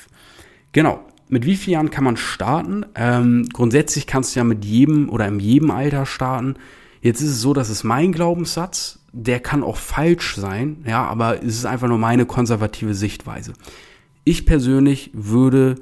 Genau. 0.71 1.05
Mit 1.31 1.45
wie 1.45 1.55
vielen 1.55 1.73
Jahren 1.73 1.91
kann 1.91 2.03
man 2.03 2.17
starten? 2.17 2.87
Ähm, 2.95 3.47
grundsätzlich 3.53 4.07
kannst 4.07 4.35
du 4.35 4.39
ja 4.39 4.43
mit 4.43 4.65
jedem 4.65 5.09
oder 5.09 5.27
in 5.27 5.39
jedem 5.39 5.69
Alter 5.69 6.07
starten. 6.07 6.55
Jetzt 7.01 7.21
ist 7.21 7.29
es 7.29 7.41
so, 7.41 7.53
dass 7.53 7.69
es 7.69 7.83
mein 7.83 8.11
Glaubenssatz, 8.11 8.99
der 9.11 9.39
kann 9.39 9.61
auch 9.61 9.77
falsch 9.77 10.35
sein, 10.35 10.83
ja, 10.87 11.05
aber 11.05 11.43
es 11.43 11.55
ist 11.55 11.65
einfach 11.65 11.87
nur 11.87 11.99
meine 11.99 12.25
konservative 12.25 12.95
Sichtweise. 12.95 13.53
Ich 14.23 14.47
persönlich 14.47 15.11
würde 15.13 15.75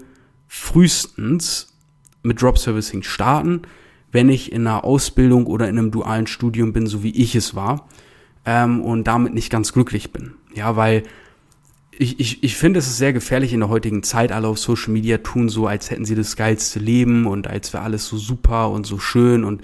frühestens 0.49 1.73
mit 2.23 2.41
Drop 2.41 2.57
Servicing 2.57 3.03
starten, 3.03 3.61
wenn 4.11 4.27
ich 4.27 4.51
in 4.51 4.67
einer 4.67 4.83
Ausbildung 4.83 5.45
oder 5.45 5.69
in 5.69 5.77
einem 5.77 5.91
dualen 5.91 6.27
Studium 6.27 6.73
bin, 6.73 6.87
so 6.87 7.03
wie 7.03 7.11
ich 7.11 7.35
es 7.35 7.55
war 7.55 7.87
ähm, 8.47 8.81
und 8.81 9.03
damit 9.03 9.33
nicht 9.35 9.51
ganz 9.51 9.73
glücklich 9.73 10.11
bin. 10.11 10.33
Ja, 10.55 10.75
weil 10.75 11.03
ich, 11.91 12.19
ich, 12.19 12.43
ich 12.43 12.55
finde, 12.55 12.79
es 12.79 12.87
ist 12.87 12.97
sehr 12.97 13.13
gefährlich 13.13 13.53
in 13.53 13.59
der 13.59 13.69
heutigen 13.69 14.03
Zeit. 14.03 14.31
Alle 14.31 14.47
auf 14.47 14.57
Social 14.57 14.93
Media 14.93 15.17
tun 15.17 15.49
so, 15.49 15.67
als 15.67 15.91
hätten 15.91 16.05
sie 16.05 16.15
das 16.15 16.35
geilste 16.35 16.79
Leben 16.79 17.27
und 17.27 17.47
als 17.47 17.73
wäre 17.73 17.83
alles 17.83 18.07
so 18.07 18.17
super 18.17 18.69
und 18.69 18.85
so 18.85 18.99
schön. 18.99 19.43
Und 19.43 19.63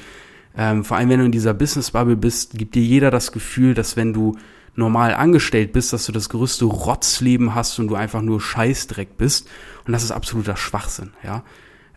ähm, 0.58 0.84
vor 0.84 0.98
allem, 0.98 1.10
wenn 1.10 1.20
du 1.20 1.26
in 1.26 1.32
dieser 1.32 1.54
Business 1.54 1.92
Bubble 1.92 2.18
bist, 2.18 2.58
gibt 2.58 2.76
dir 2.76 2.84
jeder 2.84 3.10
das 3.10 3.32
Gefühl, 3.32 3.74
dass 3.74 3.96
wenn 3.96 4.14
du 4.14 4.36
normal 4.76 5.14
angestellt 5.14 5.72
bist, 5.72 5.94
dass 5.94 6.06
du 6.06 6.12
das 6.12 6.30
größte 6.30 6.66
Rotzleben 6.66 7.56
hast 7.56 7.80
und 7.80 7.88
du 7.88 7.96
einfach 7.96 8.22
nur 8.22 8.42
Scheißdreck 8.42 9.16
bist. 9.18 9.48
Und 9.86 9.94
das 9.94 10.04
ist 10.04 10.12
absoluter 10.12 10.58
Schwachsinn, 10.58 11.12
ja. 11.24 11.44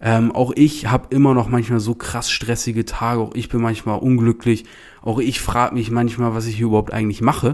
Ähm, 0.00 0.32
auch 0.32 0.52
ich 0.54 0.90
habe 0.90 1.14
immer 1.14 1.34
noch 1.34 1.48
manchmal 1.48 1.80
so 1.80 1.94
krass 1.94 2.30
stressige 2.30 2.84
Tage, 2.84 3.20
auch 3.20 3.34
ich 3.34 3.48
bin 3.48 3.60
manchmal 3.60 3.98
unglücklich, 3.98 4.64
auch 5.02 5.18
ich 5.18 5.40
frage 5.40 5.74
mich 5.74 5.90
manchmal, 5.90 6.34
was 6.34 6.46
ich 6.46 6.56
hier 6.56 6.66
überhaupt 6.66 6.92
eigentlich 6.92 7.22
mache. 7.22 7.52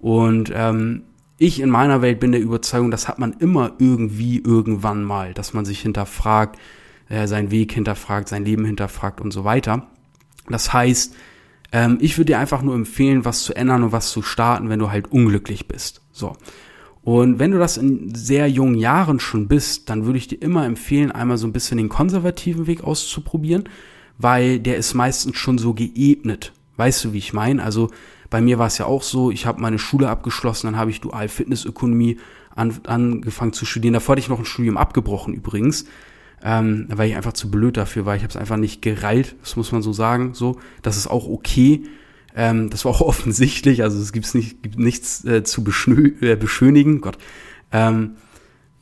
Und 0.00 0.52
ähm, 0.54 1.04
ich 1.38 1.60
in 1.60 1.70
meiner 1.70 2.02
Welt 2.02 2.20
bin 2.20 2.32
der 2.32 2.40
Überzeugung, 2.40 2.90
das 2.90 3.08
hat 3.08 3.18
man 3.18 3.34
immer 3.34 3.72
irgendwie 3.78 4.38
irgendwann 4.38 5.04
mal, 5.04 5.34
dass 5.34 5.54
man 5.54 5.64
sich 5.64 5.80
hinterfragt, 5.80 6.58
äh, 7.08 7.26
seinen 7.26 7.50
Weg 7.50 7.72
hinterfragt, 7.72 8.28
sein 8.28 8.44
Leben 8.44 8.64
hinterfragt 8.64 9.20
und 9.20 9.32
so 9.32 9.44
weiter. 9.44 9.86
Das 10.48 10.72
heißt, 10.72 11.14
ähm, 11.72 11.98
ich 12.00 12.16
würde 12.18 12.26
dir 12.26 12.38
einfach 12.38 12.62
nur 12.62 12.74
empfehlen, 12.74 13.24
was 13.24 13.42
zu 13.42 13.54
ändern 13.54 13.82
und 13.82 13.92
was 13.92 14.10
zu 14.10 14.22
starten, 14.22 14.68
wenn 14.68 14.78
du 14.78 14.90
halt 14.90 15.10
unglücklich 15.10 15.68
bist. 15.68 16.02
So. 16.12 16.36
Und 17.04 17.38
wenn 17.38 17.50
du 17.50 17.58
das 17.58 17.76
in 17.76 18.14
sehr 18.14 18.48
jungen 18.48 18.76
Jahren 18.76 19.20
schon 19.20 19.46
bist, 19.46 19.90
dann 19.90 20.06
würde 20.06 20.18
ich 20.18 20.26
dir 20.26 20.40
immer 20.40 20.64
empfehlen, 20.64 21.12
einmal 21.12 21.36
so 21.36 21.46
ein 21.46 21.52
bisschen 21.52 21.76
den 21.76 21.90
konservativen 21.90 22.66
Weg 22.66 22.82
auszuprobieren, 22.82 23.64
weil 24.16 24.58
der 24.58 24.78
ist 24.78 24.94
meistens 24.94 25.36
schon 25.36 25.58
so 25.58 25.74
geebnet. 25.74 26.52
Weißt 26.78 27.04
du, 27.04 27.12
wie 27.12 27.18
ich 27.18 27.34
meine? 27.34 27.62
Also 27.62 27.90
bei 28.30 28.40
mir 28.40 28.58
war 28.58 28.68
es 28.68 28.78
ja 28.78 28.86
auch 28.86 29.02
so, 29.02 29.30
ich 29.30 29.44
habe 29.44 29.60
meine 29.60 29.78
Schule 29.78 30.08
abgeschlossen, 30.08 30.66
dann 30.66 30.76
habe 30.76 30.90
ich 30.90 31.02
Dual 31.02 31.28
Fitnessökonomie 31.28 32.16
an, 32.56 32.80
angefangen 32.86 33.52
zu 33.52 33.66
studieren. 33.66 33.94
Davor 33.94 34.14
hatte 34.14 34.20
ich 34.20 34.30
noch 34.30 34.38
ein 34.38 34.46
Studium 34.46 34.78
abgebrochen 34.78 35.34
übrigens, 35.34 35.84
ähm, 36.42 36.86
weil 36.88 37.10
ich 37.10 37.16
einfach 37.16 37.34
zu 37.34 37.50
blöd 37.50 37.76
dafür 37.76 38.06
war. 38.06 38.16
Ich 38.16 38.22
habe 38.22 38.30
es 38.30 38.36
einfach 38.36 38.56
nicht 38.56 38.80
gereilt, 38.80 39.36
das 39.42 39.56
muss 39.56 39.72
man 39.72 39.82
so 39.82 39.92
sagen. 39.92 40.32
So, 40.32 40.58
das 40.80 40.96
ist 40.96 41.06
auch 41.06 41.28
okay. 41.28 41.84
Ähm, 42.34 42.70
das 42.70 42.84
war 42.84 42.92
auch 42.92 43.00
offensichtlich, 43.06 43.82
also 43.82 44.00
es 44.00 44.12
gibt's 44.12 44.34
nicht, 44.34 44.62
gibt 44.62 44.78
nichts 44.78 45.24
äh, 45.24 45.42
zu 45.44 45.62
äh, 45.62 46.36
beschönigen, 46.36 47.00
Gott. 47.00 47.18
Ähm, 47.72 48.16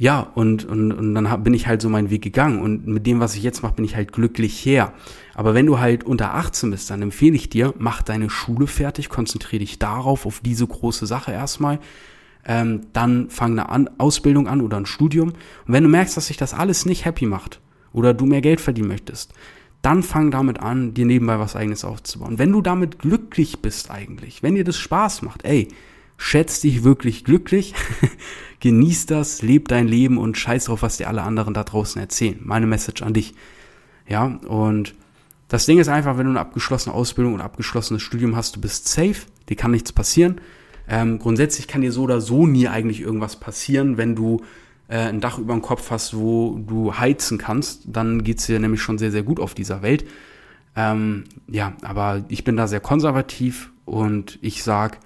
ja, 0.02 0.20
und, 0.34 0.64
und, 0.64 0.90
und 0.90 1.14
dann 1.14 1.30
hab, 1.30 1.44
bin 1.44 1.54
ich 1.54 1.68
halt 1.68 1.80
so 1.80 1.88
meinen 1.88 2.10
Weg 2.10 2.22
gegangen. 2.22 2.60
Und 2.60 2.88
mit 2.88 3.06
dem, 3.06 3.20
was 3.20 3.36
ich 3.36 3.44
jetzt 3.44 3.62
mache, 3.62 3.74
bin 3.74 3.84
ich 3.84 3.94
halt 3.94 4.12
glücklich 4.12 4.66
her. 4.66 4.94
Aber 5.32 5.54
wenn 5.54 5.64
du 5.64 5.78
halt 5.78 6.02
unter 6.02 6.34
18 6.34 6.72
bist, 6.72 6.90
dann 6.90 7.02
empfehle 7.02 7.36
ich 7.36 7.50
dir, 7.50 7.72
mach 7.78 8.02
deine 8.02 8.28
Schule 8.28 8.66
fertig, 8.66 9.08
konzentriere 9.08 9.60
dich 9.60 9.78
darauf, 9.78 10.26
auf 10.26 10.40
diese 10.40 10.66
große 10.66 11.06
Sache 11.06 11.30
erstmal. 11.30 11.78
Ähm, 12.44 12.80
dann 12.92 13.30
fang 13.30 13.52
eine 13.52 13.68
an 13.68 13.88
Ausbildung 13.98 14.48
an 14.48 14.60
oder 14.60 14.76
ein 14.76 14.86
Studium. 14.86 15.28
Und 15.28 15.36
wenn 15.66 15.84
du 15.84 15.88
merkst, 15.88 16.16
dass 16.16 16.26
sich 16.26 16.36
das 16.36 16.52
alles 16.52 16.84
nicht 16.84 17.04
happy 17.04 17.26
macht 17.26 17.60
oder 17.92 18.12
du 18.12 18.26
mehr 18.26 18.40
Geld 18.40 18.60
verdienen 18.60 18.88
möchtest, 18.88 19.32
dann 19.82 20.02
fang 20.04 20.30
damit 20.30 20.60
an, 20.60 20.94
dir 20.94 21.04
nebenbei 21.04 21.38
was 21.38 21.56
eigenes 21.56 21.84
aufzubauen. 21.84 22.38
Wenn 22.38 22.52
du 22.52 22.62
damit 22.62 23.00
glücklich 23.00 23.60
bist 23.60 23.90
eigentlich, 23.90 24.42
wenn 24.42 24.54
dir 24.54 24.64
das 24.64 24.78
Spaß 24.78 25.22
macht, 25.22 25.44
ey, 25.44 25.68
schätz 26.16 26.60
dich 26.60 26.84
wirklich 26.84 27.24
glücklich, 27.24 27.74
genieß 28.60 29.06
das, 29.06 29.42
leb 29.42 29.66
dein 29.68 29.88
Leben 29.88 30.18
und 30.18 30.38
scheiß 30.38 30.66
drauf, 30.66 30.82
was 30.82 30.98
dir 30.98 31.08
alle 31.08 31.22
anderen 31.22 31.52
da 31.52 31.64
draußen 31.64 32.00
erzählen. 32.00 32.38
Meine 32.42 32.66
Message 32.66 33.02
an 33.02 33.12
dich. 33.12 33.34
Ja, 34.08 34.26
und 34.46 34.94
das 35.48 35.66
Ding 35.66 35.78
ist 35.78 35.88
einfach, 35.88 36.16
wenn 36.16 36.26
du 36.26 36.30
eine 36.30 36.40
abgeschlossene 36.40 36.94
Ausbildung 36.94 37.34
und 37.34 37.40
abgeschlossenes 37.40 38.02
Studium 38.02 38.36
hast, 38.36 38.56
du 38.56 38.60
bist 38.60 38.86
safe, 38.86 39.26
dir 39.48 39.56
kann 39.56 39.72
nichts 39.72 39.92
passieren. 39.92 40.40
Ähm, 40.88 41.18
grundsätzlich 41.18 41.66
kann 41.66 41.80
dir 41.80 41.92
so 41.92 42.02
oder 42.02 42.20
so 42.20 42.46
nie 42.46 42.68
eigentlich 42.68 43.00
irgendwas 43.00 43.36
passieren, 43.36 43.96
wenn 43.96 44.14
du 44.14 44.42
äh, 44.88 44.98
ein 44.98 45.20
Dach 45.20 45.38
über 45.38 45.54
dem 45.54 45.62
Kopf 45.62 45.90
hast, 45.90 46.16
wo 46.16 46.58
du 46.66 46.94
heizen 46.98 47.38
kannst, 47.38 47.82
dann 47.86 48.24
geht's 48.24 48.46
dir 48.46 48.58
nämlich 48.58 48.82
schon 48.82 48.98
sehr, 48.98 49.10
sehr 49.10 49.22
gut 49.22 49.40
auf 49.40 49.54
dieser 49.54 49.82
Welt. 49.82 50.04
Ähm, 50.76 51.24
ja, 51.48 51.74
aber 51.82 52.24
ich 52.28 52.44
bin 52.44 52.56
da 52.56 52.66
sehr 52.66 52.80
konservativ 52.80 53.70
und 53.84 54.38
ich 54.42 54.62
sag, 54.62 54.98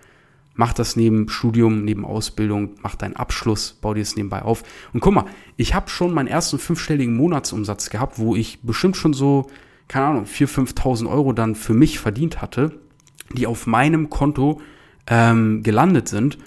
mach 0.55 0.73
das 0.73 0.97
neben 0.97 1.29
Studium, 1.29 1.85
neben 1.85 2.05
Ausbildung, 2.05 2.71
mach 2.83 2.95
deinen 2.95 3.17
Abschluss, 3.17 3.73
bau 3.81 3.95
dir 3.95 4.01
es 4.01 4.17
nebenbei 4.17 4.43
auf. 4.43 4.63
Und 4.93 5.01
guck 5.01 5.15
mal, 5.15 5.27
ich 5.57 5.75
habe 5.75 5.91
schon 5.91 6.13
meinen 6.13 6.29
ersten 6.29 6.59
fünfstelligen 6.59 7.17
Monatsumsatz 7.17 7.91
gehabt, 7.91 8.19
wo 8.19 8.35
ich 8.35 8.61
bestimmt 8.63 8.97
schon 8.97 9.13
so, 9.13 9.47
keine 9.89 10.07
Ahnung, 10.07 10.25
4.000, 10.25 10.75
5.000 10.75 11.11
Euro 11.11 11.33
dann 11.33 11.55
für 11.55 11.75
mich 11.75 11.99
verdient 11.99 12.41
hatte, 12.41 12.81
die 13.33 13.47
auf 13.47 13.67
meinem 13.67 14.09
Konto 14.09 14.61
ähm, 15.07 15.63
gelandet 15.63 16.09
sind. 16.09 16.39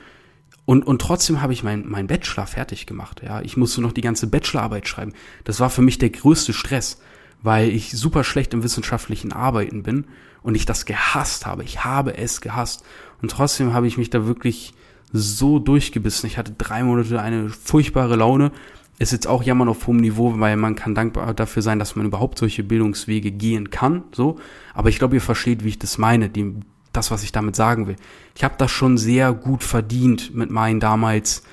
Und, 0.69 0.85
und 0.85 1.01
trotzdem 1.01 1.41
habe 1.41 1.51
ich 1.51 1.63
mein, 1.63 1.89
mein 1.89 2.05
Bachelor 2.05 2.45
fertig 2.45 2.85
gemacht. 2.85 3.23
Ja, 3.25 3.41
ich 3.41 3.57
musste 3.57 3.81
noch 3.81 3.91
die 3.91 4.01
ganze 4.01 4.27
Bachelorarbeit 4.27 4.87
schreiben. 4.87 5.13
Das 5.43 5.59
war 5.59 5.71
für 5.71 5.81
mich 5.81 5.97
der 5.97 6.11
größte 6.11 6.53
Stress, 6.53 7.01
weil 7.41 7.69
ich 7.69 7.89
super 7.89 8.23
schlecht 8.23 8.53
im 8.53 8.61
wissenschaftlichen 8.61 9.33
Arbeiten 9.33 9.81
bin 9.81 10.05
und 10.43 10.53
ich 10.53 10.67
das 10.67 10.85
gehasst 10.85 11.47
habe. 11.47 11.63
Ich 11.63 11.85
habe 11.85 12.15
es 12.15 12.39
gehasst. 12.39 12.83
Und 13.19 13.31
trotzdem 13.31 13.73
habe 13.73 13.87
ich 13.87 13.97
mich 13.97 14.11
da 14.11 14.27
wirklich 14.27 14.75
so 15.11 15.57
durchgebissen. 15.57 16.29
Ich 16.29 16.37
hatte 16.37 16.53
drei 16.55 16.83
Monate 16.83 17.19
eine 17.19 17.49
furchtbare 17.49 18.15
Laune. 18.15 18.51
Ist 18.99 19.11
jetzt 19.11 19.25
auch 19.25 19.41
jammern 19.41 19.69
auf 19.69 19.87
hohem 19.87 19.97
Niveau, 19.97 20.39
weil 20.39 20.55
man 20.55 20.75
kann 20.75 20.93
dankbar 20.93 21.33
dafür 21.33 21.63
sein, 21.63 21.79
dass 21.79 21.95
man 21.95 22.05
überhaupt 22.05 22.37
solche 22.37 22.63
Bildungswege 22.63 23.31
gehen 23.31 23.71
kann. 23.71 24.03
So, 24.11 24.37
aber 24.75 24.89
ich 24.89 24.99
glaube, 24.99 25.15
ihr 25.15 25.21
versteht, 25.21 25.63
wie 25.63 25.69
ich 25.69 25.79
das 25.79 25.97
meine. 25.97 26.29
Die, 26.29 26.53
das, 26.93 27.11
was 27.11 27.23
ich 27.23 27.31
damit 27.31 27.55
sagen 27.55 27.87
will. 27.87 27.95
Ich 28.35 28.43
habe 28.43 28.55
das 28.57 28.71
schon 28.71 28.97
sehr 28.97 29.33
gut 29.33 29.63
verdient 29.63 30.33
mit 30.33 30.49
meinen 30.49 30.79
damals 30.79 31.43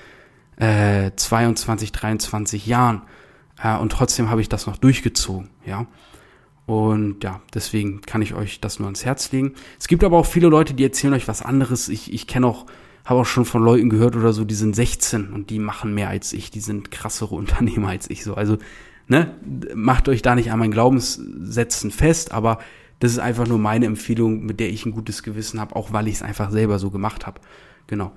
äh, 0.57 1.11
22, 1.15 1.93
23 1.93 2.67
Jahren. 2.67 3.03
Äh, 3.63 3.77
und 3.77 3.93
trotzdem 3.93 4.31
habe 4.31 4.41
ich 4.41 4.49
das 4.49 4.67
noch 4.67 4.77
durchgezogen, 4.77 5.51
ja. 5.65 5.87
Und 6.67 7.23
ja, 7.23 7.41
deswegen 7.55 8.01
kann 8.01 8.23
ich 8.23 8.35
euch 8.35 8.61
das 8.61 8.81
nur 8.81 8.87
ans 8.87 9.05
Herz 9.05 9.31
legen. 9.31 9.55
Es 9.79 9.87
gibt 9.87 10.03
aber 10.03 10.19
auch 10.19 10.27
viele 10.27 10.49
Leute, 10.49 10.75
die 10.75 10.83
erzählen 10.83 11.15
euch 11.15 11.29
was 11.29 11.43
anderes. 11.43 11.89
Ich, 11.89 12.13
ich 12.13 12.27
kenne 12.27 12.49
auch, 12.49 12.67
habe 13.05 13.21
auch 13.21 13.27
schon 13.27 13.45
von 13.45 13.63
Leuten 13.63 13.89
gehört 13.89 14.17
oder 14.17 14.33
so, 14.33 14.45
die 14.45 14.57
sind 14.57 14.75
16 14.75 15.33
und 15.33 15.51
die 15.51 15.61
machen 15.61 15.95
mehr 15.95 16.09
als 16.09 16.33
ich. 16.33 16.51
Die 16.51 16.61
sind 16.61 16.91
krassere 16.91 17.35
Unternehmer 17.37 17.89
als 17.89 18.11
ich 18.11 18.25
so. 18.25 18.35
Also, 18.35 18.59
ne, 19.07 19.37
macht 19.75 20.09
euch 20.09 20.23
da 20.23 20.35
nicht 20.35 20.51
an 20.51 20.59
meinen 20.59 20.73
Glaubenssätzen 20.73 21.93
fest, 21.93 22.33
aber 22.33 22.59
das 22.99 23.13
ist 23.13 23.19
einfach 23.19 23.47
nur 23.47 23.59
meine 23.59 23.87
Empfehlung, 23.87 24.45
mit 24.45 24.61
der 24.61 24.71
ich 24.71 24.87
ein 24.87 24.93
gutes 24.93 25.23
Gewissen 25.23 25.61
habe, 25.61 25.77
auch 25.77 25.93
weil 25.93 26.09
ich 26.09 26.15
es 26.15 26.23
einfach 26.23 26.51
selber 26.51 26.79
so 26.79 26.91
gemacht 26.91 27.27
habe. 27.27 27.41
Genau. 27.87 28.13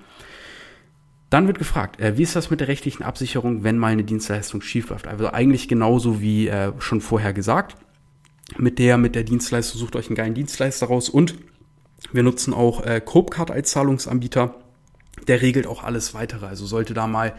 Dann 1.28 1.46
wird 1.46 1.58
gefragt, 1.58 2.00
äh, 2.00 2.16
wie 2.18 2.22
ist 2.22 2.34
das 2.34 2.50
mit 2.50 2.60
der 2.60 2.68
rechtlichen 2.68 3.04
Absicherung, 3.04 3.62
wenn 3.62 3.78
mal 3.78 3.92
eine 3.92 4.04
Dienstleistung 4.04 4.62
schiefläuft? 4.62 5.06
Also 5.06 5.28
eigentlich 5.28 5.68
genauso 5.68 6.20
wie 6.20 6.48
äh, 6.48 6.72
schon 6.78 7.00
vorher 7.00 7.32
gesagt. 7.32 7.76
Mit 8.58 8.80
der, 8.80 8.98
mit 8.98 9.14
der 9.14 9.22
Dienstleistung 9.22 9.78
sucht 9.78 9.94
euch 9.94 10.08
einen 10.08 10.16
geilen 10.16 10.34
Dienstleister 10.34 10.86
raus 10.86 11.08
und 11.08 11.36
wir 12.12 12.24
nutzen 12.24 12.52
auch 12.52 12.84
äh, 12.84 13.00
Copecard 13.00 13.52
als 13.52 13.70
Zahlungsanbieter. 13.70 14.56
Der 15.28 15.42
regelt 15.42 15.68
auch 15.68 15.84
alles 15.84 16.14
weitere. 16.14 16.46
Also 16.46 16.66
sollte 16.66 16.94
da 16.94 17.06
mal 17.06 17.34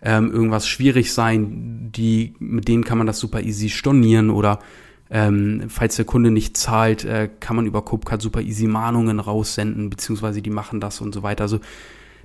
ähm, 0.00 0.30
irgendwas 0.30 0.66
schwierig 0.66 1.12
sein, 1.12 1.90
die, 1.92 2.34
mit 2.38 2.68
denen 2.68 2.84
kann 2.84 2.96
man 2.96 3.06
das 3.06 3.18
super 3.18 3.42
easy 3.42 3.68
stornieren 3.68 4.30
oder 4.30 4.60
ähm, 5.10 5.64
falls 5.68 5.96
der 5.96 6.04
Kunde 6.04 6.30
nicht 6.30 6.56
zahlt, 6.56 7.04
äh, 7.04 7.28
kann 7.40 7.56
man 7.56 7.66
über 7.66 7.82
Copecard 7.82 8.20
super 8.20 8.42
easy 8.42 8.66
Mahnungen 8.66 9.20
raussenden, 9.20 9.88
beziehungsweise 9.90 10.42
die 10.42 10.50
machen 10.50 10.80
das 10.80 11.00
und 11.00 11.14
so 11.14 11.22
weiter. 11.22 11.44
Also 11.44 11.60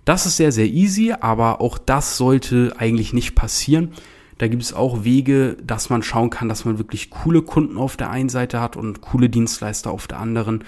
das 0.06 0.26
ist 0.26 0.38
sehr, 0.38 0.52
sehr 0.52 0.68
easy, 0.68 1.14
aber 1.18 1.62
auch 1.62 1.78
das 1.78 2.18
sollte 2.18 2.74
eigentlich 2.78 3.14
nicht 3.14 3.36
passieren. 3.36 3.94
Da 4.38 4.48
gibt 4.48 4.64
es 4.64 4.74
auch 4.74 5.06
Wege, 5.06 5.56
dass 5.64 5.90
man 5.90 6.04
schauen 6.04 6.30
kann, 6.30 6.50
dass 6.50 6.66
man 6.66 6.78
wirklich 6.78 7.10
coole 7.10 7.42
Kunden 7.42 7.78
auf 7.78 7.96
der 7.96 8.10
einen 8.10 8.30
Seite 8.30 8.60
hat 8.60 8.76
und 8.76 9.00
coole 9.00 9.30
Dienstleister 9.30 9.92
auf 9.92 10.08
der 10.08 10.20
anderen. 10.20 10.66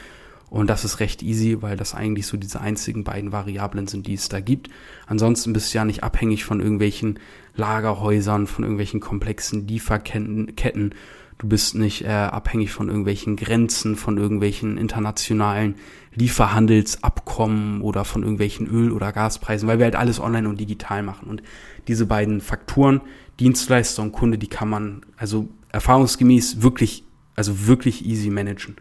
Und 0.49 0.69
das 0.69 0.85
ist 0.85 1.01
recht 1.01 1.21
easy, 1.21 1.61
weil 1.61 1.75
das 1.75 1.95
eigentlich 1.95 2.27
so 2.27 2.37
diese 2.37 2.61
einzigen 2.61 3.03
beiden 3.03 3.33
Variablen 3.33 3.87
sind, 3.87 4.07
die 4.07 4.13
es 4.13 4.29
da 4.29 4.39
gibt. 4.39 4.69
Ansonsten 5.07 5.51
bist 5.51 5.73
du 5.73 5.79
ja 5.79 5.83
nicht 5.85 6.03
abhängig 6.03 6.45
von 6.45 6.61
irgendwelchen 6.61 7.19
Lagerhäusern, 7.55 8.47
von 8.47 8.63
irgendwelchen 8.63 8.99
komplexen 8.99 9.67
Lieferketten 9.67 10.93
Du 11.37 11.49
bist 11.49 11.75
nicht 11.75 12.03
äh, 12.03 12.07
abhängig 12.07 12.71
von 12.71 12.87
irgendwelchen 12.87 13.35
Grenzen, 13.35 13.97
von 13.97 14.17
irgendwelchen 14.17 14.77
internationalen 14.77 15.75
Lieferhandelsabkommen 16.13 17.81
oder 17.81 18.05
von 18.05 18.23
irgendwelchen 18.23 18.67
Öl- 18.67 18.93
oder 18.93 19.11
Gaspreisen, 19.11 19.67
weil 19.67 19.77
wir 19.77 19.85
halt 19.85 19.97
alles 19.97 20.21
online 20.21 20.47
und 20.47 20.61
digital 20.61 21.03
machen. 21.03 21.27
Und 21.29 21.43
diese 21.89 22.05
beiden 22.05 22.39
Faktoren, 22.39 23.01
Dienstleister 23.41 24.01
und 24.01 24.13
Kunde, 24.13 24.37
die 24.37 24.47
kann 24.47 24.69
man 24.69 25.01
also 25.17 25.49
erfahrungsgemäß 25.73 26.61
wirklich, 26.61 27.03
also 27.35 27.67
wirklich 27.67 28.05
easy 28.05 28.29
managen. 28.29 28.77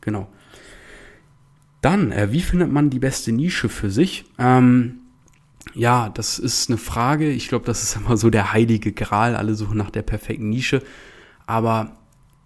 Genau. 0.00 0.26
Dann, 1.82 2.12
äh, 2.12 2.32
wie 2.32 2.40
findet 2.40 2.72
man 2.72 2.88
die 2.88 2.98
beste 2.98 3.30
Nische 3.30 3.68
für 3.68 3.90
sich? 3.90 4.24
Ähm, 4.38 4.99
ja, 5.74 6.08
das 6.08 6.38
ist 6.38 6.68
eine 6.70 6.78
Frage. 6.78 7.30
Ich 7.30 7.48
glaube, 7.48 7.64
das 7.64 7.82
ist 7.82 7.96
immer 8.04 8.16
so 8.16 8.30
der 8.30 8.52
heilige 8.52 8.92
Gral. 8.92 9.36
Alle 9.36 9.54
suchen 9.54 9.76
nach 9.76 9.90
der 9.90 10.02
perfekten 10.02 10.50
Nische. 10.50 10.82
Aber 11.46 11.96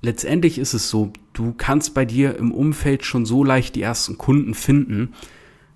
letztendlich 0.03 0.59
ist 0.59 0.75
es 0.75 0.89
so, 0.91 1.13
du 1.33 1.55
kannst 1.57 1.95
bei 1.95 2.05
dir 2.05 2.37
im 2.37 2.53
Umfeld 2.53 3.05
schon 3.05 3.27
so 3.27 3.45
leicht 3.45 3.75
die 3.75 3.83
ersten 3.83 4.19
Kunden 4.19 4.55
finden. 4.55 5.15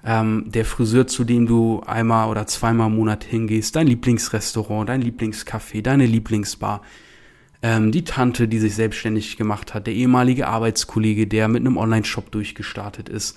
Ähm, 0.04 0.44
der 0.46 0.64
Friseur, 0.64 1.06
zu 1.06 1.24
dem 1.24 1.46
du 1.46 1.82
einmal 1.84 2.28
oder 2.28 2.46
zweimal 2.46 2.88
im 2.88 2.96
Monat 2.96 3.24
hingehst, 3.24 3.74
dein 3.74 3.88
Lieblingsrestaurant, 3.88 4.88
dein 4.88 5.02
Lieblingscafé, 5.02 5.82
deine 5.82 6.06
Lieblingsbar, 6.06 6.82
ähm, 7.62 7.90
die 7.90 8.04
Tante, 8.04 8.46
die 8.46 8.60
sich 8.60 8.76
selbstständig 8.76 9.36
gemacht 9.36 9.74
hat, 9.74 9.88
der 9.88 9.94
ehemalige 9.94 10.46
Arbeitskollege, 10.46 11.26
der 11.26 11.48
mit 11.48 11.60
einem 11.60 11.76
Online-Shop 11.76 12.30
durchgestartet 12.30 13.08
ist. 13.08 13.36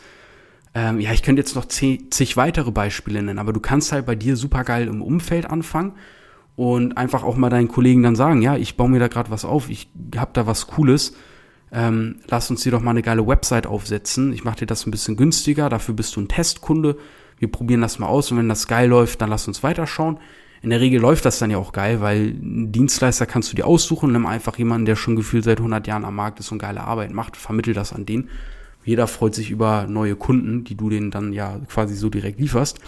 Ähm, 0.74 1.00
ja, 1.00 1.12
ich 1.12 1.24
könnte 1.24 1.42
jetzt 1.42 1.56
noch 1.56 1.66
zig, 1.66 2.38
weitere 2.38 2.72
Beispiele 2.72 3.22
nennen, 3.22 3.40
aber 3.40 3.54
du 3.54 3.60
kannst 3.60 3.92
halt 3.92 4.06
bei 4.06 4.16
dir 4.16 4.38
super 4.38 4.63
geil 4.63 4.88
im 4.88 5.01
Umfeld 5.01 5.50
anfangen 5.50 5.94
und 6.56 6.98
einfach 6.98 7.24
auch 7.24 7.36
mal 7.36 7.50
deinen 7.50 7.68
Kollegen 7.68 8.04
dann 8.04 8.16
sagen, 8.16 8.42
ja, 8.42 8.56
ich 8.56 8.78
baue 8.78 8.90
mir 8.90 9.00
da 9.00 9.08
gerade 9.08 9.32
was 9.32 9.44
auf, 9.44 9.70
ich 9.70 9.90
habe 10.16 10.32
da 10.34 10.48
was 10.48 10.68
Cooles, 10.68 11.13
ähm, 11.74 12.20
lass 12.28 12.50
uns 12.50 12.63
dir 12.63 12.72
doch 12.72 12.82
mal 12.82 12.92
eine 12.92 13.01
geile 13.01 13.25
Website 13.25 13.66
aufsetzen. 13.66 14.34
Ich 14.34 14.44
mache 14.44 14.58
dir 14.58 14.66
das 14.66 14.86
ein 14.86 14.92
bisschen 14.92 15.16
günstiger, 15.16 15.70
dafür 15.70 15.94
bist 15.94 16.16
du 16.16 16.22
ein 16.22 16.28
Testkunde. 16.28 16.98
Wir 17.40 17.50
probieren 17.50 17.82
das 17.82 17.98
mal 17.98 18.08
aus 18.08 18.32
und 18.32 18.38
wenn 18.38 18.50
das 18.50 18.68
geil 18.68 18.90
läuft, 18.90 19.22
dann 19.22 19.30
lass 19.30 19.48
uns 19.48 19.63
weiterschauen. 19.63 20.20
In 20.62 20.70
der 20.70 20.80
Regel 20.80 21.01
läuft 21.01 21.25
das 21.25 21.40
dann 21.40 21.50
ja 21.50 21.58
auch 21.58 21.72
geil, 21.72 22.01
weil 22.01 22.36
einen 22.40 22.72
Dienstleister 22.72 23.25
kannst 23.25 23.51
du 23.51 23.56
dir 23.56 23.66
aussuchen, 23.66 24.12
nimm 24.12 24.28
einfach 24.28 24.58
jemanden, 24.60 24.86
der 24.86 24.96
schon 24.96 25.16
gefühlt 25.16 25.44
seit 25.44 25.58
100 25.58 25.88
Jahren 25.88 26.06
am 26.06 26.16
Markt 26.16 26.40
ist 26.40 26.51
und 26.51 26.60
geile 26.60 26.82
Arbeit 26.82 27.12
macht, 27.12 27.36
vermittel 27.36 27.74
das 27.74 27.94
an 27.94 28.06
den. 28.06 28.30
Jeder 28.84 29.08
freut 29.08 29.36
sich 29.36 29.52
über 29.52 29.86
neue 29.88 30.16
Kunden, 30.16 30.64
die 30.64 30.76
du 30.76 30.90
denen 30.90 31.12
dann 31.12 31.34
ja 31.34 31.60
quasi 31.68 31.96
so 31.96 32.10
direkt 32.10 32.40
lieferst. 32.40 32.80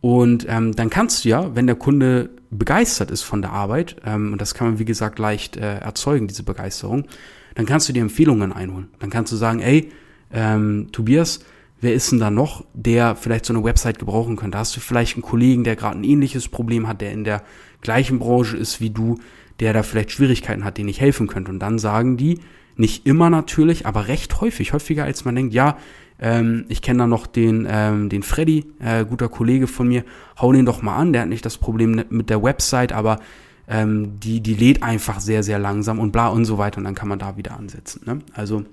Und 0.00 0.46
ähm, 0.48 0.74
dann 0.74 0.90
kannst 0.90 1.24
du 1.24 1.28
ja, 1.28 1.54
wenn 1.56 1.66
der 1.66 1.76
Kunde 1.76 2.30
begeistert 2.50 3.10
ist 3.10 3.22
von 3.22 3.42
der 3.42 3.52
Arbeit, 3.52 3.96
ähm, 4.04 4.32
und 4.32 4.40
das 4.40 4.54
kann 4.54 4.68
man 4.68 4.78
wie 4.78 4.84
gesagt 4.84 5.18
leicht 5.18 5.56
äh, 5.56 5.78
erzeugen, 5.78 6.28
diese 6.28 6.44
Begeisterung, 6.44 7.06
dann 7.54 7.66
kannst 7.66 7.88
du 7.88 7.92
dir 7.92 8.02
Empfehlungen 8.02 8.52
einholen. 8.52 8.88
Dann 9.00 9.10
kannst 9.10 9.32
du 9.32 9.36
sagen, 9.36 9.60
ey, 9.60 9.90
ähm, 10.32 10.88
Tobias, 10.92 11.40
wer 11.80 11.94
ist 11.94 12.12
denn 12.12 12.20
da 12.20 12.30
noch, 12.30 12.64
der 12.74 13.16
vielleicht 13.16 13.46
so 13.46 13.52
eine 13.52 13.64
Website 13.64 13.98
gebrauchen 13.98 14.36
könnte? 14.36 14.58
Hast 14.58 14.76
du 14.76 14.80
vielleicht 14.80 15.16
einen 15.16 15.22
Kollegen, 15.22 15.64
der 15.64 15.74
gerade 15.74 15.98
ein 15.98 16.04
ähnliches 16.04 16.48
Problem 16.48 16.86
hat, 16.86 17.00
der 17.00 17.12
in 17.12 17.24
der 17.24 17.42
gleichen 17.80 18.20
Branche 18.20 18.56
ist 18.56 18.80
wie 18.80 18.90
du, 18.90 19.18
der 19.58 19.72
da 19.72 19.82
vielleicht 19.82 20.12
Schwierigkeiten 20.12 20.64
hat, 20.64 20.78
denen 20.78 20.88
ich 20.88 21.00
helfen 21.00 21.26
könnte? 21.26 21.50
Und 21.50 21.58
dann 21.58 21.80
sagen 21.80 22.16
die, 22.16 22.38
nicht 22.78 23.06
immer 23.06 23.28
natürlich, 23.28 23.86
aber 23.86 24.08
recht 24.08 24.40
häufig, 24.40 24.72
häufiger 24.72 25.04
als 25.04 25.24
man 25.24 25.34
denkt, 25.34 25.52
ja, 25.52 25.76
ähm, 26.20 26.64
ich 26.68 26.82
kenne 26.82 27.00
da 27.00 27.06
noch 27.06 27.26
den, 27.26 27.66
ähm, 27.68 28.08
den 28.08 28.22
Freddy, 28.22 28.64
äh, 28.80 29.04
guter 29.04 29.28
Kollege 29.28 29.66
von 29.66 29.88
mir. 29.88 30.04
Hau 30.40 30.52
den 30.52 30.64
doch 30.64 30.82
mal 30.82 30.96
an. 30.96 31.12
Der 31.12 31.22
hat 31.22 31.28
nicht 31.28 31.44
das 31.44 31.58
Problem 31.58 32.04
mit 32.08 32.30
der 32.30 32.42
Website, 32.42 32.92
aber 32.92 33.20
ähm, 33.68 34.18
die, 34.20 34.40
die 34.40 34.54
lädt 34.54 34.82
einfach 34.82 35.20
sehr, 35.20 35.42
sehr 35.42 35.58
langsam 35.58 35.98
und 35.98 36.12
bla 36.12 36.28
und 36.28 36.44
so 36.44 36.58
weiter. 36.58 36.78
Und 36.78 36.84
dann 36.84 36.94
kann 36.94 37.08
man 37.08 37.18
da 37.18 37.36
wieder 37.36 37.56
ansetzen. 37.56 38.02
Ne? 38.06 38.20
Also, 38.32 38.64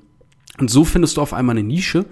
und 0.60 0.70
so 0.70 0.86
findest 0.86 1.18
du 1.18 1.22
auf 1.22 1.34
einmal 1.34 1.58
eine 1.58 1.68
Nische, 1.68 2.06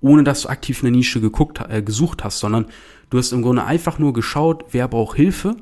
ohne 0.00 0.24
dass 0.24 0.42
du 0.42 0.48
aktiv 0.48 0.82
eine 0.82 0.90
Nische 0.90 1.20
geguckt, 1.20 1.60
äh, 1.68 1.82
gesucht 1.82 2.24
hast, 2.24 2.38
sondern 2.38 2.66
du 3.10 3.18
hast 3.18 3.32
im 3.32 3.42
Grunde 3.42 3.64
einfach 3.64 3.98
nur 3.98 4.12
geschaut, 4.12 4.66
wer 4.70 4.86
braucht 4.86 5.16
Hilfe, 5.16 5.56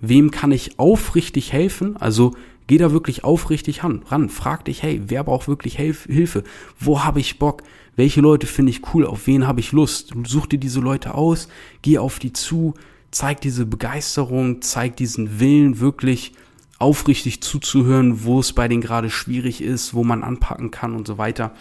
wem 0.00 0.30
kann 0.30 0.52
ich 0.52 0.78
aufrichtig 0.78 1.52
helfen, 1.52 1.96
also 1.96 2.34
Geh 2.66 2.78
da 2.78 2.92
wirklich 2.92 3.24
aufrichtig 3.24 3.82
ran. 3.84 4.28
Frag 4.28 4.64
dich, 4.64 4.82
hey, 4.82 5.02
wer 5.06 5.24
braucht 5.24 5.48
wirklich 5.48 5.76
Hilfe? 5.76 6.44
Wo 6.78 7.04
habe 7.04 7.20
ich 7.20 7.38
Bock? 7.38 7.62
Welche 7.96 8.20
Leute 8.20 8.46
finde 8.46 8.70
ich 8.70 8.94
cool? 8.94 9.06
Auf 9.06 9.26
wen 9.26 9.46
habe 9.46 9.60
ich 9.60 9.72
Lust? 9.72 10.12
Such 10.26 10.46
dir 10.46 10.58
diese 10.58 10.80
Leute 10.80 11.14
aus, 11.14 11.48
geh 11.82 11.98
auf 11.98 12.18
die 12.18 12.32
zu, 12.32 12.74
zeig 13.10 13.40
diese 13.42 13.66
Begeisterung, 13.66 14.62
zeig 14.62 14.96
diesen 14.96 15.40
Willen 15.40 15.80
wirklich 15.80 16.32
aufrichtig 16.78 17.42
zuzuhören, 17.42 18.24
wo 18.24 18.40
es 18.40 18.52
bei 18.52 18.66
denen 18.66 18.80
gerade 18.80 19.10
schwierig 19.10 19.62
ist, 19.62 19.94
wo 19.94 20.04
man 20.04 20.24
anpacken 20.24 20.70
kann 20.70 20.94
und 20.94 21.06
so 21.06 21.18
weiter. 21.18 21.52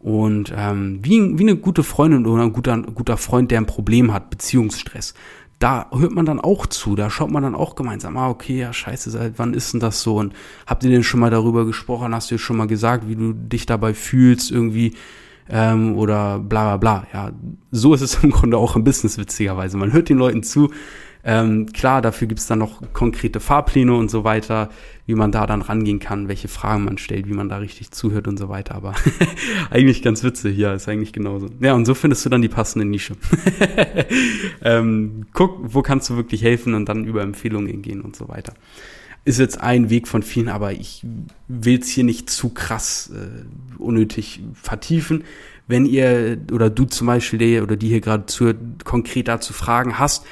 Und 0.00 0.52
ähm, 0.56 0.98
wie, 1.02 1.38
wie 1.38 1.42
eine 1.42 1.56
gute 1.56 1.82
Freundin 1.82 2.26
oder 2.26 2.42
ein 2.42 2.52
guter, 2.52 2.76
guter 2.78 3.16
Freund, 3.16 3.50
der 3.50 3.58
ein 3.58 3.66
Problem 3.66 4.12
hat, 4.12 4.30
Beziehungsstress 4.30 5.14
da 5.60 5.86
hört 5.92 6.12
man 6.12 6.24
dann 6.24 6.40
auch 6.40 6.66
zu, 6.66 6.96
da 6.96 7.10
schaut 7.10 7.30
man 7.30 7.42
dann 7.42 7.54
auch 7.54 7.76
gemeinsam, 7.76 8.16
ah, 8.16 8.30
okay, 8.30 8.58
ja, 8.58 8.72
scheiße, 8.72 9.10
seit 9.10 9.38
wann 9.38 9.54
ist 9.54 9.72
denn 9.72 9.80
das 9.80 10.02
so? 10.02 10.16
Und 10.16 10.32
habt 10.66 10.82
ihr 10.82 10.90
denn 10.90 11.04
schon 11.04 11.20
mal 11.20 11.30
darüber 11.30 11.66
gesprochen? 11.66 12.14
Hast 12.14 12.30
du 12.30 12.34
dir 12.34 12.38
schon 12.38 12.56
mal 12.56 12.66
gesagt, 12.66 13.08
wie 13.08 13.14
du 13.14 13.34
dich 13.34 13.66
dabei 13.66 13.92
fühlst, 13.92 14.50
irgendwie, 14.50 14.94
ähm, 15.50 15.96
oder 15.96 16.38
bla 16.38 16.76
bla 16.76 16.76
bla. 16.78 17.06
Ja, 17.12 17.32
so 17.70 17.92
ist 17.92 18.00
es 18.00 18.14
im 18.24 18.30
Grunde 18.30 18.56
auch 18.56 18.74
im 18.74 18.84
Business, 18.84 19.18
witzigerweise. 19.18 19.76
Man 19.76 19.92
hört 19.92 20.08
den 20.08 20.18
Leuten 20.18 20.42
zu, 20.42 20.70
ähm, 21.22 21.66
klar, 21.72 22.00
dafür 22.00 22.28
gibt's 22.28 22.46
dann 22.46 22.58
noch 22.58 22.80
konkrete 22.92 23.40
Fahrpläne 23.40 23.94
und 23.94 24.10
so 24.10 24.24
weiter, 24.24 24.70
wie 25.06 25.14
man 25.14 25.32
da 25.32 25.46
dann 25.46 25.60
rangehen 25.60 25.98
kann, 25.98 26.28
welche 26.28 26.48
Fragen 26.48 26.84
man 26.84 26.96
stellt, 26.96 27.28
wie 27.28 27.34
man 27.34 27.48
da 27.48 27.58
richtig 27.58 27.90
zuhört 27.90 28.26
und 28.26 28.38
so 28.38 28.48
weiter. 28.48 28.74
Aber 28.74 28.94
eigentlich 29.70 30.02
ganz 30.02 30.24
witzig, 30.24 30.56
ja, 30.56 30.72
ist 30.72 30.88
eigentlich 30.88 31.12
genauso. 31.12 31.48
Ja, 31.60 31.74
und 31.74 31.84
so 31.84 31.94
findest 31.94 32.24
du 32.24 32.30
dann 32.30 32.42
die 32.42 32.48
passende 32.48 32.86
Nische. 32.86 33.16
ähm, 34.62 35.26
guck, 35.32 35.58
wo 35.62 35.82
kannst 35.82 36.08
du 36.10 36.16
wirklich 36.16 36.42
helfen 36.42 36.74
und 36.74 36.88
dann 36.88 37.04
über 37.04 37.22
Empfehlungen 37.22 37.82
gehen 37.82 38.00
und 38.00 38.16
so 38.16 38.28
weiter. 38.28 38.54
Ist 39.26 39.38
jetzt 39.38 39.60
ein 39.60 39.90
Weg 39.90 40.08
von 40.08 40.22
vielen, 40.22 40.48
aber 40.48 40.72
ich 40.72 41.04
will 41.46 41.80
es 41.80 41.88
hier 41.88 42.04
nicht 42.04 42.30
zu 42.30 42.48
krass 42.48 43.12
äh, 43.14 43.78
unnötig 43.78 44.40
vertiefen. 44.54 45.24
Wenn 45.66 45.84
ihr 45.84 46.38
oder 46.50 46.70
du 46.70 46.84
zum 46.86 47.06
Beispiel, 47.06 47.38
der 47.38 47.62
oder 47.62 47.76
die 47.76 47.88
hier 47.88 48.00
gerade 48.00 48.24
zuhört, 48.26 48.56
konkret 48.84 49.28
dazu 49.28 49.52
Fragen 49.52 49.98
hast, 49.98 50.24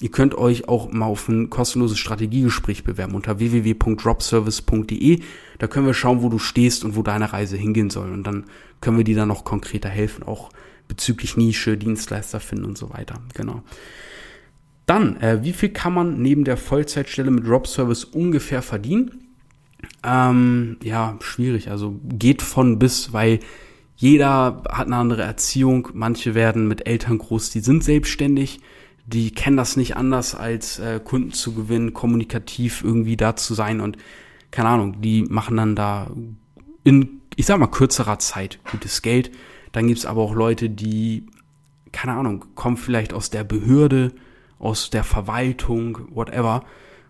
Ihr 0.00 0.10
könnt 0.10 0.34
euch 0.34 0.68
auch 0.68 0.92
mal 0.92 1.06
auf 1.06 1.28
ein 1.28 1.48
kostenloses 1.48 1.98
Strategiegespräch 1.98 2.84
bewerben 2.84 3.14
unter 3.14 3.38
www.dropservice.de. 3.38 5.20
Da 5.58 5.66
können 5.68 5.86
wir 5.86 5.94
schauen, 5.94 6.22
wo 6.22 6.28
du 6.28 6.38
stehst 6.38 6.84
und 6.84 6.96
wo 6.96 7.02
deine 7.02 7.32
Reise 7.32 7.56
hingehen 7.56 7.88
soll. 7.88 8.12
Und 8.12 8.24
dann 8.24 8.44
können 8.80 8.98
wir 8.98 9.04
dir 9.04 9.16
dann 9.16 9.28
noch 9.28 9.44
konkreter 9.44 9.88
helfen, 9.88 10.22
auch 10.22 10.50
bezüglich 10.86 11.38
Nische, 11.38 11.78
Dienstleister 11.78 12.40
finden 12.40 12.66
und 12.66 12.76
so 12.76 12.92
weiter. 12.92 13.20
Genau. 13.34 13.62
Dann, 14.84 15.16
äh, 15.20 15.42
wie 15.42 15.54
viel 15.54 15.70
kann 15.70 15.94
man 15.94 16.20
neben 16.20 16.44
der 16.44 16.58
Vollzeitstelle 16.58 17.30
mit 17.30 17.46
Dropservice 17.46 18.04
ungefähr 18.04 18.60
verdienen? 18.60 19.26
Ähm, 20.04 20.76
ja, 20.82 21.16
schwierig. 21.20 21.70
Also 21.70 21.98
geht 22.04 22.42
von 22.42 22.78
bis, 22.78 23.14
weil 23.14 23.40
jeder 23.96 24.62
hat 24.70 24.86
eine 24.86 24.96
andere 24.96 25.22
Erziehung. 25.22 25.88
Manche 25.94 26.34
werden 26.34 26.68
mit 26.68 26.86
Eltern 26.86 27.16
groß, 27.16 27.50
die 27.50 27.60
sind 27.60 27.82
selbstständig 27.82 28.60
die 29.06 29.30
kennen 29.30 29.56
das 29.56 29.76
nicht 29.76 29.96
anders, 29.96 30.34
als 30.34 30.78
äh, 30.78 31.00
Kunden 31.02 31.32
zu 31.32 31.54
gewinnen, 31.54 31.94
kommunikativ 31.94 32.82
irgendwie 32.82 33.16
da 33.16 33.36
zu 33.36 33.54
sein 33.54 33.80
und 33.80 33.96
keine 34.50 34.68
Ahnung, 34.68 35.00
die 35.00 35.22
machen 35.22 35.56
dann 35.56 35.76
da 35.76 36.10
in, 36.82 37.20
ich 37.36 37.46
sag 37.46 37.58
mal, 37.58 37.66
kürzerer 37.66 38.18
Zeit 38.18 38.58
gutes 38.70 39.02
Geld. 39.02 39.30
Dann 39.72 39.86
gibt's 39.86 40.06
aber 40.06 40.22
auch 40.22 40.34
Leute, 40.34 40.70
die, 40.70 41.26
keine 41.92 42.14
Ahnung, 42.14 42.44
kommen 42.54 42.76
vielleicht 42.76 43.12
aus 43.12 43.30
der 43.30 43.44
Behörde, 43.44 44.12
aus 44.58 44.90
der 44.90 45.04
Verwaltung, 45.04 45.98
whatever. 46.10 46.64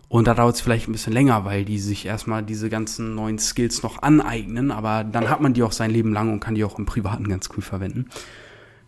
Und 0.09 0.27
da 0.27 0.33
dauert 0.33 0.55
es 0.55 0.61
vielleicht 0.61 0.87
ein 0.87 0.93
bisschen 0.93 1.13
länger, 1.13 1.45
weil 1.45 1.65
die 1.65 1.79
sich 1.79 2.05
erstmal 2.05 2.43
diese 2.43 2.69
ganzen 2.69 3.15
neuen 3.15 3.39
Skills 3.39 3.83
noch 3.83 4.01
aneignen, 4.01 4.71
aber 4.71 5.03
dann 5.03 5.29
hat 5.29 5.41
man 5.41 5.53
die 5.53 5.63
auch 5.63 5.73
sein 5.73 5.91
Leben 5.91 6.13
lang 6.13 6.31
und 6.31 6.39
kann 6.39 6.55
die 6.55 6.63
auch 6.63 6.79
im 6.79 6.85
Privaten 6.85 7.27
ganz 7.27 7.49
cool 7.55 7.63
verwenden. 7.63 8.07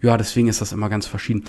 Ja, 0.01 0.17
deswegen 0.17 0.47
ist 0.47 0.61
das 0.61 0.71
immer 0.71 0.87
ganz 0.87 1.07
verschieden. 1.07 1.43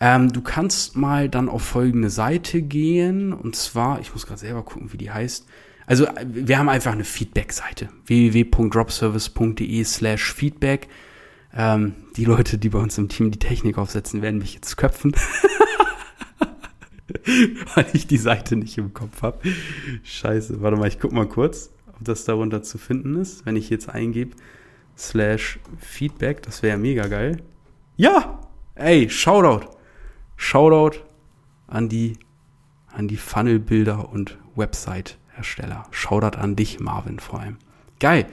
Ähm, 0.00 0.32
du 0.32 0.40
kannst 0.42 0.96
mal 0.96 1.28
dann 1.28 1.48
auf 1.48 1.62
folgende 1.62 2.10
Seite 2.10 2.62
gehen 2.62 3.32
und 3.32 3.56
zwar, 3.56 4.00
ich 4.00 4.12
muss 4.12 4.26
gerade 4.26 4.40
selber 4.40 4.62
gucken, 4.62 4.92
wie 4.92 4.98
die 4.98 5.10
heißt. 5.10 5.46
Also 5.86 6.06
wir 6.24 6.58
haben 6.58 6.68
einfach 6.68 6.92
eine 6.92 7.04
Feedback-Seite 7.04 7.88
www.dropservice.de 8.06 9.84
slash 9.84 10.32
Feedback. 10.32 10.88
Ähm, 11.54 11.94
die 12.16 12.24
Leute, 12.24 12.58
die 12.58 12.68
bei 12.68 12.78
uns 12.78 12.98
im 12.98 13.08
Team 13.08 13.30
die 13.30 13.38
Technik 13.38 13.78
aufsetzen, 13.78 14.22
werden 14.22 14.38
mich 14.38 14.54
jetzt 14.54 14.76
köpfen. 14.76 15.12
Weil 17.74 17.86
ich 17.92 18.06
die 18.06 18.16
Seite 18.16 18.56
nicht 18.56 18.76
im 18.78 18.94
Kopf 18.94 19.22
habe. 19.22 19.38
Scheiße, 20.02 20.60
warte 20.62 20.76
mal, 20.76 20.88
ich 20.88 20.98
guck 20.98 21.12
mal 21.12 21.28
kurz, 21.28 21.70
ob 21.86 22.04
das 22.04 22.24
darunter 22.24 22.62
zu 22.62 22.78
finden 22.78 23.16
ist. 23.20 23.46
Wenn 23.46 23.56
ich 23.56 23.70
jetzt 23.70 23.88
eingebe, 23.88 24.34
slash 24.96 25.58
Feedback, 25.78 26.42
das 26.42 26.62
wäre 26.62 26.78
mega 26.78 27.06
geil. 27.06 27.42
Ja! 27.96 28.40
Ey, 28.74 29.08
Shoutout! 29.08 29.68
Shoutout 30.36 30.98
an 31.66 31.88
die, 31.88 32.18
an 32.92 33.08
die 33.08 33.16
Funnelbilder 33.16 34.10
und 34.10 34.38
Website-Hersteller. 34.54 35.84
Shoutout 35.90 36.38
an 36.38 36.56
dich, 36.56 36.80
Marvin, 36.80 37.18
vor 37.18 37.40
allem. 37.40 37.56
Geil. 38.00 38.26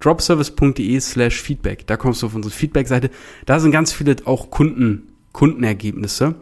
dropservice.de 0.00 0.98
slash 1.00 1.40
Feedback. 1.40 1.86
Da 1.86 1.96
kommst 1.96 2.22
du 2.22 2.26
auf 2.26 2.34
unsere 2.34 2.54
Feedback-Seite. 2.54 3.10
Da 3.46 3.60
sind 3.60 3.72
ganz 3.72 3.92
viele 3.92 4.16
auch 4.24 4.50
Kunden, 4.50 5.12
Kundenergebnisse. 5.32 6.36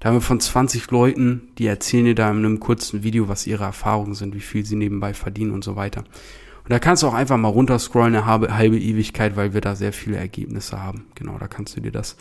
Da 0.00 0.08
haben 0.08 0.16
wir 0.16 0.20
von 0.20 0.40
20 0.40 0.90
Leuten, 0.90 1.52
die 1.58 1.66
erzählen 1.66 2.06
dir 2.06 2.14
da 2.14 2.30
in 2.30 2.38
einem 2.38 2.58
kurzen 2.58 3.04
Video, 3.04 3.28
was 3.28 3.46
ihre 3.46 3.64
Erfahrungen 3.64 4.14
sind, 4.14 4.34
wie 4.34 4.40
viel 4.40 4.64
sie 4.64 4.74
nebenbei 4.74 5.14
verdienen 5.14 5.52
und 5.52 5.62
so 5.62 5.76
weiter. 5.76 6.00
Und 6.64 6.70
da 6.70 6.78
kannst 6.78 7.02
du 7.02 7.06
auch 7.06 7.14
einfach 7.14 7.36
mal 7.36 7.48
runterscrollen, 7.48 8.14
eine 8.14 8.26
halbe, 8.26 8.56
halbe 8.56 8.78
Ewigkeit, 8.78 9.36
weil 9.36 9.54
wir 9.54 9.60
da 9.60 9.76
sehr 9.76 9.92
viele 9.92 10.16
Ergebnisse 10.16 10.82
haben. 10.82 11.06
Genau, 11.14 11.38
da 11.38 11.48
kannst 11.48 11.76
du 11.76 11.80
dir 11.80 11.92
das 11.92 12.16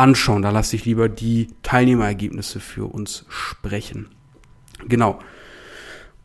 anschauen. 0.00 0.42
Da 0.42 0.50
lasse 0.50 0.76
ich 0.76 0.84
lieber 0.84 1.08
die 1.08 1.48
Teilnehmerergebnisse 1.62 2.60
für 2.60 2.86
uns 2.86 3.24
sprechen. 3.28 4.08
Genau. 4.88 5.18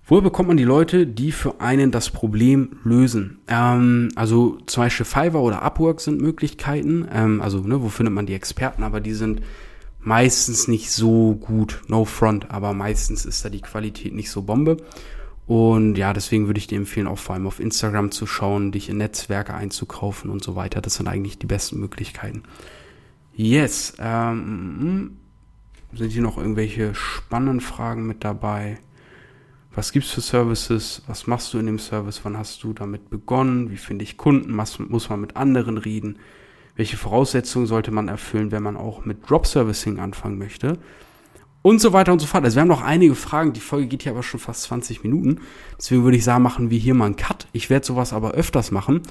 Woher 0.08 0.22
bekommt 0.22 0.50
man 0.50 0.58
die 0.58 0.64
Leute, 0.64 1.08
die 1.08 1.32
für 1.32 1.62
einen 1.62 1.90
das 1.90 2.12
Problem 2.12 2.78
lösen? 2.84 3.40
Ähm, 3.48 4.10
also 4.16 4.58
zum 4.68 4.84
Beispiel 4.84 5.06
Fiverr 5.06 5.42
oder 5.42 5.64
Upwork 5.64 6.00
sind 6.00 6.22
Möglichkeiten. 6.22 7.08
Ähm, 7.12 7.42
also 7.42 7.60
ne, 7.60 7.82
wo 7.82 7.90
findet 7.90 8.14
man 8.14 8.28
die 8.28 8.36
Experten? 8.36 8.84
Aber 8.84 9.02
die 9.02 9.14
sind 9.14 9.42
meistens 10.00 10.68
nicht 10.68 10.92
so 10.92 11.34
gut. 11.34 11.82
No 11.88 12.06
front, 12.06 12.52
aber 12.52 12.74
meistens 12.74 13.26
ist 13.26 13.44
da 13.44 13.50
die 13.50 13.62
Qualität 13.62 14.14
nicht 14.14 14.30
so 14.30 14.44
Bombe. 14.44 14.78
Und 15.48 15.98
ja, 15.98 16.14
deswegen 16.14 16.48
würde 16.48 16.60
ich 16.60 16.68
dir 16.68 16.78
empfehlen, 16.78 17.08
auch 17.08 17.20
vor 17.20 17.36
allem 17.36 17.48
auf 17.48 17.60
Instagram 17.60 18.12
zu 18.12 18.28
schauen, 18.28 18.72
dich 18.72 18.90
in 18.90 18.98
Netzwerke 18.98 19.54
einzukaufen 19.56 20.30
und 20.30 20.44
so 20.44 20.56
weiter. 20.56 20.82
Das 20.82 20.96
sind 20.96 21.08
eigentlich 21.08 21.40
die 21.40 21.48
besten 21.48 21.80
Möglichkeiten. 21.80 22.44
Yes. 23.36 23.93
Ähm, 24.00 25.17
sind 25.93 26.12
hier 26.12 26.21
noch 26.21 26.38
irgendwelche 26.38 26.95
spannenden 26.95 27.62
Fragen 27.62 28.08
mit 28.08 28.24
dabei? 28.24 28.80
Was 29.74 29.91
gibt's 29.91 30.12
für 30.12 30.21
Services? 30.21 31.02
Was 31.08 31.28
machst 31.28 31.54
du 31.54 31.60
in 31.60 31.65
dem 31.65 31.80
Service? 31.80 32.21
Wann 32.24 32.38
hast 32.38 32.63
du 32.63 32.71
damit 32.71 33.10
begonnen? 33.10 33.71
Wie 33.71 33.78
finde 33.78 34.04
ich 34.04 34.15
Kunden? 34.15 34.56
Was 34.56 34.80
muss 34.80 35.10
man 35.10 35.19
mit 35.19 35.36
anderen 35.36 35.78
reden? 35.78 36.17
Welche 36.78 36.95
Voraussetzungen 36.95 37.67
sollte 37.67 37.91
man 37.91 38.08
erfüllen, 38.08 38.52
wenn 38.52 38.63
man 38.63 38.78
auch 38.78 39.04
mit 39.04 39.30
Drop 39.30 39.45
Servicing 39.45 40.00
anfangen 40.00 40.38
möchte? 40.38 40.78
Und 41.62 41.82
so 41.82 41.91
weiter 41.91 42.13
und 42.13 42.19
so 42.19 42.28
fort. 42.28 42.45
Also 42.45 42.56
wir 42.56 42.62
haben 42.62 42.69
noch 42.69 42.84
einige 42.84 43.15
Fragen. 43.15 43.52
Die 43.52 43.60
Folge 43.60 43.88
geht 43.88 44.04
hier 44.04 44.13
aber 44.13 44.24
schon 44.24 44.39
fast 44.39 44.63
20 44.63 45.04
Minuten. 45.04 45.41
Deswegen 45.78 46.04
würde 46.04 46.15
ich 46.15 46.24
sagen, 46.24 46.43
machen 46.43 46.69
wir 46.69 46.78
hier 46.78 46.93
mal 46.93 47.08
einen 47.08 47.15
Cut. 47.17 47.48
Ich 47.52 47.69
werde 47.69 47.86
sowas 47.86 48.13
aber 48.13 48.32
öfters 48.32 48.71
machen. 48.71 49.02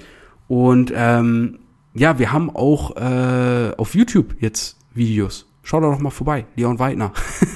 Und 0.49 0.93
ähm, 0.95 1.59
ja, 1.95 2.19
wir 2.19 2.33
haben 2.33 2.51
auch 2.51 2.97
äh, 2.97 3.73
auf 3.77 3.95
YouTube 3.95 4.35
jetzt 4.41 4.77
Videos. 4.93 5.47
Schau 5.63 5.81
da 5.81 5.91
doch 5.91 6.01
mal 6.01 6.11
vorbei, 6.11 6.45
Leon 6.57 6.79
Weidner. 6.79 7.13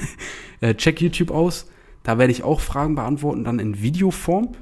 äh, 0.61 0.73
check 0.75 1.01
YouTube 1.01 1.31
aus. 1.31 1.69
Da 2.03 2.17
werde 2.17 2.31
ich 2.31 2.43
auch 2.43 2.61
Fragen 2.61 2.95
beantworten, 2.95 3.43
dann 3.43 3.59
in 3.59 3.81
Videoform. 3.81 4.53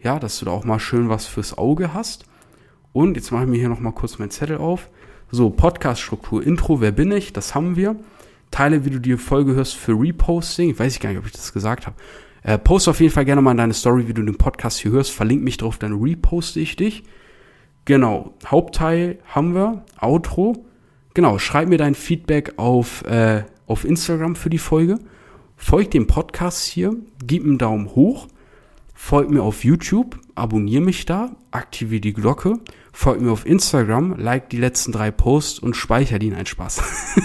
Ja, 0.00 0.18
dass 0.18 0.38
du 0.38 0.44
da 0.44 0.52
auch 0.52 0.64
mal 0.64 0.78
schön 0.78 1.08
was 1.08 1.26
fürs 1.26 1.58
Auge 1.58 1.92
hast. 1.92 2.26
Und 2.92 3.16
jetzt 3.16 3.32
mache 3.32 3.44
ich 3.44 3.50
mir 3.50 3.58
hier 3.58 3.68
noch 3.68 3.80
mal 3.80 3.92
kurz 3.92 4.18
meinen 4.18 4.30
Zettel 4.30 4.58
auf. 4.58 4.88
So, 5.30 5.50
Podcast-Struktur, 5.50 6.42
Intro, 6.44 6.80
wer 6.80 6.92
bin 6.92 7.10
ich? 7.10 7.32
Das 7.32 7.54
haben 7.54 7.74
wir. 7.74 7.96
Teile, 8.52 8.84
wie 8.84 8.90
du 8.90 9.00
die 9.00 9.16
Folge 9.16 9.54
hörst, 9.54 9.74
für 9.74 9.98
Reposting. 9.98 10.70
Ich 10.70 10.78
weiß 10.78 11.00
gar 11.00 11.08
nicht, 11.10 11.18
ob 11.18 11.26
ich 11.26 11.32
das 11.32 11.52
gesagt 11.52 11.86
habe. 11.86 11.96
Äh, 12.44 12.58
post 12.58 12.88
auf 12.88 13.00
jeden 13.00 13.12
Fall 13.12 13.24
gerne 13.24 13.42
mal 13.42 13.50
in 13.50 13.56
deine 13.56 13.74
Story, 13.74 14.06
wie 14.06 14.14
du 14.14 14.22
den 14.22 14.38
Podcast 14.38 14.78
hier 14.78 14.92
hörst. 14.92 15.10
Verlink 15.10 15.42
mich 15.42 15.56
drauf, 15.56 15.78
dann 15.78 16.00
reposte 16.00 16.60
ich 16.60 16.76
dich. 16.76 17.02
Genau, 17.84 18.32
Hauptteil 18.46 19.18
haben 19.26 19.54
wir, 19.54 19.84
Outro. 20.00 20.64
Genau, 21.12 21.38
schreib 21.38 21.68
mir 21.68 21.76
dein 21.76 21.94
Feedback 21.94 22.54
auf, 22.56 23.04
äh, 23.04 23.44
auf 23.66 23.84
Instagram 23.84 24.36
für 24.36 24.48
die 24.48 24.58
Folge. 24.58 24.98
Folg 25.56 25.90
dem 25.90 26.06
Podcast 26.06 26.64
hier, 26.64 26.96
gib 27.26 27.44
einen 27.44 27.58
Daumen 27.58 27.94
hoch. 27.94 28.26
Folg 28.94 29.30
mir 29.30 29.42
auf 29.42 29.64
YouTube, 29.64 30.18
abonniere 30.34 30.82
mich 30.82 31.04
da, 31.04 31.36
aktiviere 31.50 32.00
die 32.00 32.14
Glocke. 32.14 32.58
Folg 32.92 33.20
mir 33.20 33.30
auf 33.30 33.44
Instagram, 33.44 34.16
like 34.18 34.48
die 34.48 34.56
letzten 34.56 34.92
drei 34.92 35.10
Posts 35.10 35.58
und 35.58 35.76
speicher 35.76 36.18
die. 36.18 36.32
Ein 36.32 36.46
Spaß. 36.46 36.80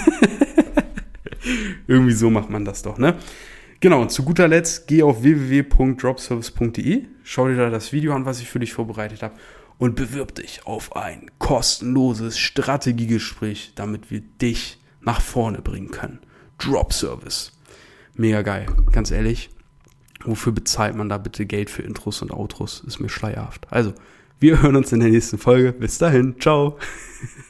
Irgendwie 1.88 2.14
so 2.14 2.30
macht 2.30 2.50
man 2.50 2.66
das 2.66 2.82
doch, 2.82 2.98
ne? 2.98 3.16
Genau, 3.80 4.02
und 4.02 4.12
zu 4.12 4.24
guter 4.24 4.50
Letzt 4.50 4.88
geh 4.88 5.04
auf 5.04 5.24
www.dropservice.de, 5.24 7.06
schau 7.24 7.48
dir 7.48 7.56
da 7.56 7.70
das 7.70 7.94
Video 7.94 8.14
an, 8.14 8.26
was 8.26 8.42
ich 8.42 8.50
für 8.50 8.60
dich 8.60 8.74
vorbereitet 8.74 9.24
habe 9.24 9.36
und 9.80 9.96
bewirb 9.96 10.36
dich 10.36 10.68
auf 10.68 10.96
ein 10.96 11.32
kostenloses 11.40 12.38
Strategiegespräch, 12.38 13.72
damit 13.74 14.12
wir 14.12 14.20
dich 14.20 14.78
nach 15.02 15.22
vorne 15.22 15.62
bringen 15.62 15.90
können. 15.90 16.20
Drop 16.60 16.94
Service. 16.94 17.54
Mega 18.14 18.44
geil, 18.44 18.68
ganz 18.92 19.10
ehrlich. 19.10 19.50
Wofür 20.26 20.52
bezahlt 20.52 20.96
man 20.96 21.08
da 21.08 21.18
bitte 21.18 21.46
Geld 21.46 21.70
für 21.70 21.82
Intros 21.82 22.22
und 22.22 22.32
Outros? 22.32 22.84
Ist 22.86 23.00
mir 23.00 23.10
schleierhaft. 23.10 23.68
Also, 23.72 23.94
wir 24.42 24.62
hören 24.62 24.76
uns 24.76 24.92
in 24.92 25.00
der 25.00 25.10
nächsten 25.10 25.38
Folge. 25.38 25.72
Bis 25.72 25.98
dahin, 25.98 26.36
ciao. 26.40 26.78